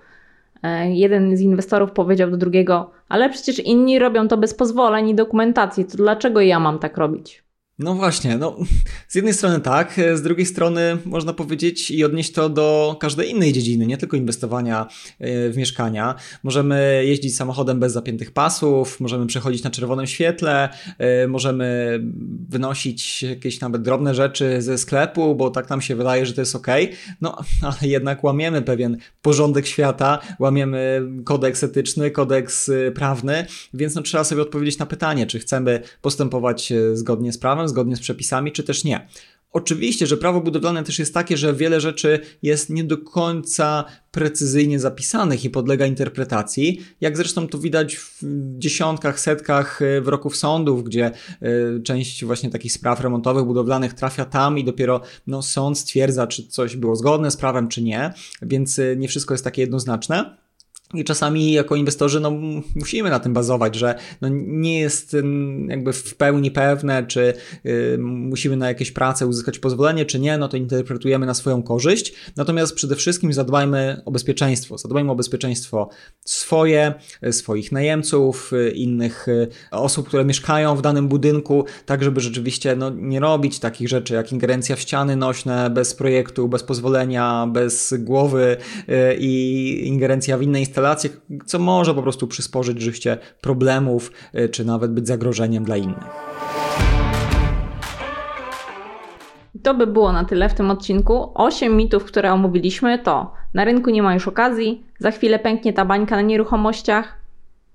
E, 0.64 0.92
jeden 0.92 1.38
z 1.38 1.42
inwestorów 1.42 1.92
powiedział 1.92 2.32
do 2.32 2.38
drugiego: 2.38 2.92
Ale 3.10 3.30
przecież 3.30 3.60
inni 3.60 4.00
robią 4.00 4.28
to 4.28 4.38
bez 4.38 4.54
pozwoleń 4.54 5.10
i 5.10 5.16
dokumentacji, 5.16 5.86
to 5.86 5.98
dlaczego 5.98 6.42
ja 6.42 6.60
mam 6.60 6.80
tak 6.80 6.98
robić? 6.98 7.45
No 7.80 7.96
właśnie, 7.96 8.38
no 8.38 8.58
z 9.08 9.16
jednej 9.16 9.34
strony 9.34 9.60
tak, 9.60 10.02
z 10.14 10.22
drugiej 10.22 10.46
strony 10.46 10.98
można 11.06 11.34
powiedzieć 11.34 11.92
i 11.92 12.04
odnieść 12.04 12.32
to 12.32 12.50
do 12.50 12.98
każdej 13.00 13.32
innej 13.32 13.54
dziedziny, 13.54 13.86
nie 13.86 13.98
tylko 13.98 14.18
inwestowania 14.18 14.88
e, 15.20 15.50
w 15.50 15.58
mieszkania. 15.58 16.16
Możemy 16.44 17.04
jeździć 17.06 17.36
samochodem 17.36 17.80
bez 17.80 17.94
zapiętych 17.94 18.32
pasów, 18.32 19.00
możemy 19.00 19.28
przechodzić 19.28 19.64
na 19.64 19.70
czerwonym 19.70 20.08
świetle, 20.08 20.70
e, 20.98 21.28
możemy 21.28 22.00
wynosić 22.50 23.24
jakieś 23.24 23.60
nawet 23.60 23.82
drobne 23.82 24.16
rzeczy 24.16 24.62
ze 24.62 24.78
sklepu, 24.78 25.36
bo 25.36 25.50
tak 25.50 25.70
nam 25.70 25.82
się 25.82 25.96
wydaje, 25.96 26.26
że 26.26 26.34
to 26.34 26.42
jest 26.42 26.56
ok. 26.56 26.68
No, 27.22 27.38
ale 27.62 27.78
jednak 27.82 28.24
łamiemy 28.24 28.62
pewien 28.62 28.98
porządek 29.22 29.68
świata, 29.68 30.20
łamiemy 30.40 31.02
kodeks 31.24 31.64
etyczny, 31.64 32.12
kodeks 32.12 32.70
e, 32.70 32.92
prawny, 32.92 33.46
więc 33.74 33.96
no 33.96 34.02
trzeba 34.02 34.24
sobie 34.24 34.42
odpowiedzieć 34.42 34.78
na 34.78 34.86
pytanie, 34.86 35.28
czy 35.28 35.40
chcemy 35.40 35.82
postępować 36.02 36.74
zgodnie 36.94 37.34
z 37.34 37.38
prawem, 37.38 37.65
zgodnie 37.70 37.96
z 37.96 38.00
przepisami, 38.00 38.52
czy 38.52 38.64
też 38.64 38.84
nie. 38.84 39.08
Oczywiście, 39.56 40.08
że 40.08 40.18
prawo 40.18 40.42
budowlane 40.42 40.84
też 40.84 41.00
jest 41.00 41.14
takie, 41.14 41.38
że 41.38 41.54
wiele 41.54 41.82
rzeczy 41.82 42.20
jest 42.44 42.70
nie 42.70 42.84
do 42.84 42.98
końca 42.98 43.86
precyzyjnie 44.12 44.80
zapisanych 44.80 45.46
i 45.46 45.50
podlega 45.50 45.86
interpretacji, 45.86 46.82
jak 47.02 47.18
zresztą 47.18 47.48
to 47.48 47.58
widać 47.58 47.96
w 47.96 48.24
dziesiątkach, 48.58 49.20
setkach 49.20 49.82
e, 49.82 50.02
wyroków 50.02 50.38
sądów, 50.38 50.84
gdzie 50.84 51.06
e, 51.06 51.12
część 51.84 52.26
właśnie 52.26 52.50
takich 52.50 52.72
spraw 52.72 53.02
remontowych, 53.02 53.46
budowlanych 53.46 53.94
trafia 53.94 54.26
tam 54.26 54.58
i 54.58 54.64
dopiero 54.64 55.02
no, 55.28 55.42
sąd 55.42 55.78
stwierdza, 55.78 56.28
czy 56.28 56.48
coś 56.48 56.76
było 56.76 56.96
zgodne 56.96 57.32
z 57.32 57.38
prawem, 57.38 57.68
czy 57.68 57.82
nie, 57.82 58.14
więc 58.42 58.80
e, 58.80 58.96
nie 58.96 59.08
wszystko 59.08 59.34
jest 59.34 59.44
takie 59.44 59.62
jednoznaczne. 59.62 60.45
I 60.98 61.04
czasami 61.04 61.52
jako 61.52 61.76
inwestorzy 61.76 62.20
no, 62.20 62.32
musimy 62.76 63.10
na 63.10 63.20
tym 63.20 63.34
bazować, 63.34 63.76
że 63.76 63.96
no, 64.22 64.30
nie 64.32 64.80
jest 64.80 65.16
jakby 65.68 65.94
w 65.94 66.16
pełni 66.16 66.52
pewne, 66.52 67.06
czy 67.08 67.34
y, 67.66 67.98
musimy 68.00 68.58
na 68.58 68.68
jakieś 68.68 68.92
prace 68.92 69.28
uzyskać 69.28 69.60
pozwolenie, 69.60 70.06
czy 70.06 70.20
nie, 70.20 70.38
no 70.38 70.48
to 70.48 70.58
interpretujemy 70.58 71.26
na 71.26 71.34
swoją 71.34 71.64
korzyść. 71.64 72.14
Natomiast 72.36 72.76
przede 72.76 72.96
wszystkim 72.96 73.34
zadbajmy 73.34 74.02
o 74.06 74.12
bezpieczeństwo. 74.12 74.78
Zadbajmy 74.78 75.12
o 75.12 75.16
bezpieczeństwo 75.16 75.90
swoje, 76.26 76.94
y, 77.24 77.34
swoich 77.34 77.72
najemców, 77.72 78.54
y, 78.54 78.72
innych 78.72 79.28
y, 79.28 79.48
osób, 79.72 80.08
które 80.08 80.26
mieszkają 80.26 80.76
w 80.76 80.82
danym 80.82 81.08
budynku, 81.08 81.66
tak 81.86 82.04
żeby 82.04 82.22
rzeczywiście 82.22 82.76
no, 82.76 82.90
nie 82.90 83.20
robić 83.20 83.60
takich 83.60 83.90
rzeczy 83.90 84.14
jak 84.14 84.32
ingerencja 84.32 84.76
w 84.76 84.80
ściany 84.80 85.16
nośne 85.16 85.70
bez 85.70 85.94
projektu, 85.94 86.48
bez 86.48 86.64
pozwolenia, 86.64 87.48
bez 87.52 87.94
głowy 88.00 88.58
i 89.20 89.82
ingerencja 89.86 90.38
w 90.38 90.42
inne 90.42 90.60
instalacje 90.60 90.85
instalacje, 90.94 91.10
co 91.46 91.60
może 91.60 91.94
po 91.94 92.02
prostu 92.02 92.28
przysporzyć 92.28 92.82
życie 92.82 93.18
problemów, 93.42 94.12
y, 94.36 94.50
czy 94.50 94.66
nawet 94.66 94.92
być 94.92 95.08
zagrożeniem 95.08 95.64
dla 95.64 95.78
innych. 95.78 96.10
To 99.64 99.74
by 99.74 99.88
było 99.88 100.12
na 100.12 100.26
tyle 100.26 100.50
w 100.50 100.54
tym 100.54 100.72
odcinku. 100.72 101.32
Osiem 101.34 101.78
mitów, 101.78 102.04
które 102.04 102.34
omówiliśmy 102.34 103.00
to 103.00 103.34
na 103.54 103.66
rynku 103.66 103.90
nie 103.90 104.04
ma 104.04 104.14
już 104.14 104.28
okazji, 104.28 104.84
za 105.00 105.12
chwilę 105.12 105.40
pęknie 105.40 105.74
ta 105.74 105.86
bańka 105.86 106.16
na 106.16 106.22
nieruchomościach, 106.22 107.18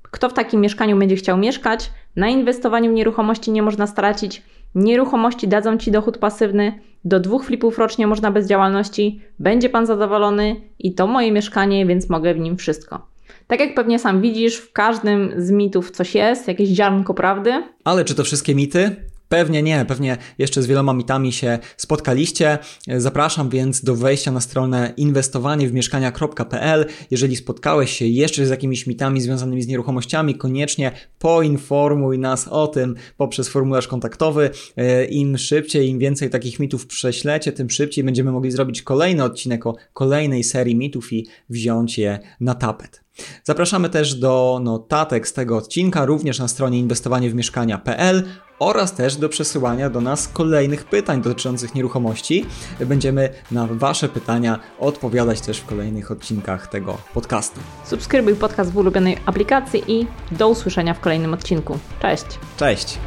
kto 0.03 0.29
w 0.29 0.33
takim 0.33 0.61
mieszkaniu 0.61 0.99
będzie 0.99 1.17
chciał 1.17 1.39
mieszkać, 1.39 1.91
na 2.17 2.29
inwestowaniu 2.29 2.91
w 2.91 2.95
nieruchomości 2.95 3.51
nie 3.51 3.63
można 3.63 3.87
stracić, 3.87 4.43
nieruchomości 4.75 5.49
dadzą 5.49 5.79
Ci 5.79 5.91
dochód 5.91 6.19
pasywny, 6.19 6.81
do 7.05 7.21
dwóch 7.21 7.45
flipów 7.45 7.79
rocznie 7.79 8.07
można 8.07 8.31
bez 8.31 8.47
działalności, 8.47 9.21
będzie 9.39 9.69
Pan 9.69 9.87
zadowolony 9.87 10.57
i 10.79 10.95
to 10.95 11.07
moje 11.07 11.33
mieszkanie, 11.33 11.87
więc 11.87 12.11
mogę 12.11 12.35
w 12.35 12.39
nim 12.39 12.57
wszystko. 12.57 13.07
Tak 13.47 13.61
jak 13.61 13.75
pewnie 13.75 13.99
sam 13.99 14.21
widzisz, 14.21 14.57
w 14.57 14.73
każdym 14.73 15.33
z 15.37 15.51
mitów 15.51 15.91
coś 15.91 16.15
jest, 16.15 16.49
jakieś 16.49 16.69
ziarnko 16.69 17.15
prawdy. 17.15 17.53
Ale 17.85 18.05
czy 18.05 18.15
to 18.15 18.25
wszystkie 18.25 18.55
mity? 18.55 19.10
Pewnie 19.31 19.63
nie, 19.63 19.85
pewnie 19.85 20.17
jeszcze 20.39 20.63
z 20.63 20.67
wieloma 20.67 20.93
mitami 20.93 21.33
się 21.33 21.59
spotkaliście. 21.77 22.59
Zapraszam 22.97 23.49
więc 23.49 23.85
do 23.85 23.97
wejścia 23.97 24.31
na 24.31 24.41
stronę 24.41 24.95
inwestowaniewmieszkania.pl. 24.97 26.87
Jeżeli 27.11 27.37
spotkałeś 27.37 27.93
się 27.93 28.07
jeszcze 28.07 28.47
z 28.47 28.51
jakimiś 28.51 28.87
mitami 28.87 29.21
związanymi 29.21 29.63
z 29.63 29.67
nieruchomościami, 29.67 30.35
koniecznie 30.35 30.93
poinformuj 31.19 32.19
nas 32.19 32.49
o 32.49 32.67
tym 32.67 32.95
poprzez 33.17 33.49
formularz 33.49 33.89
kontaktowy. 33.89 34.51
E, 34.77 35.05
Im 35.05 35.39
szybciej, 35.39 35.89
im 35.89 35.99
więcej 35.99 36.31
takich 36.31 36.61
mitów 36.61 36.87
prześlecie, 36.87 37.53
tym 37.53 37.71
szybciej 37.71 38.05
będziemy 38.05 38.33
mogli 38.33 38.51
zrobić 38.51 38.83
kolejny 38.83 39.25
odcinek 39.25 39.67
o 39.67 39.77
kolejnej 39.93 40.45
serii 40.45 40.77
mitów 40.77 41.13
i 41.13 41.27
wziąć 41.51 41.99
je 41.99 42.19
na 42.41 42.55
tapet. 42.55 43.10
Zapraszamy 43.45 43.89
też 43.89 44.15
do 44.15 44.61
notatek 44.63 45.29
z 45.29 45.33
tego 45.33 45.57
odcinka, 45.57 46.05
również 46.05 46.39
na 46.39 46.49
stronie 46.49 46.79
inwestowaniewmieszkania.pl 46.79 48.29
oraz 48.59 48.95
też 48.95 49.17
do 49.17 49.29
przesyłania 49.29 49.91
do 49.91 50.01
nas 50.01 50.29
kolejnych 50.29 50.85
pytań 50.85 51.23
dotyczących 51.23 51.75
nieruchomości. 51.75 52.47
Będziemy 52.81 53.29
na 53.51 53.67
Wasze 53.67 54.09
pytania 54.09 54.59
odpowiadać 54.79 55.41
też 55.41 55.59
w 55.59 55.67
kolejnych 55.67 56.11
odcinkach 56.11 56.67
tego 56.67 56.99
podcastu. 57.15 57.61
Subskrybuj 57.85 58.35
podcast 58.35 58.73
w 58.73 58.77
ulubionej 58.77 59.17
aplikacji 59.27 59.83
i 59.89 60.07
do 60.33 60.49
usłyszenia 60.49 60.95
w 60.95 61.01
kolejnym 61.01 61.35
odcinku. 61.35 61.79
Cześć! 62.03 62.25
Cześć! 62.57 62.99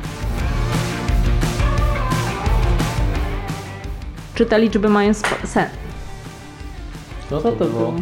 Czy 4.35 4.45
te 4.45 4.59
liczby 4.59 4.89
mają 4.89 5.13
sens? 5.13 5.71
Co, 7.29 7.41
Co 7.41 7.51
to 7.51 7.65
było? 7.65 7.93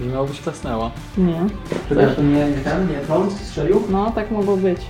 Miało 0.00 0.26
być 0.26 0.40
klasnęła. 0.40 0.90
Nie. 1.18 1.40
To 1.88 2.22
nie, 2.22 2.50
nie 2.50 2.56
ten, 2.64 2.88
nie 2.88 2.94
prąd 2.98 3.32
strzelił? 3.32 3.82
No, 3.90 4.10
tak 4.14 4.30
mogło 4.30 4.56
być. 4.56 4.80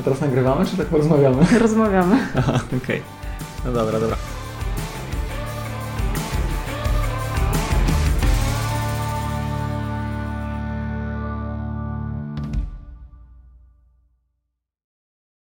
A 0.00 0.02
teraz 0.02 0.20
nagrywamy, 0.20 0.66
czy 0.66 0.76
tak 0.76 0.86
porozmawiamy? 0.86 1.46
Rozmawiamy. 1.58 2.18
Aha, 2.38 2.60
okej. 2.84 3.02
No 3.64 3.72
dobra, 3.72 4.00
dobra. 4.00 4.16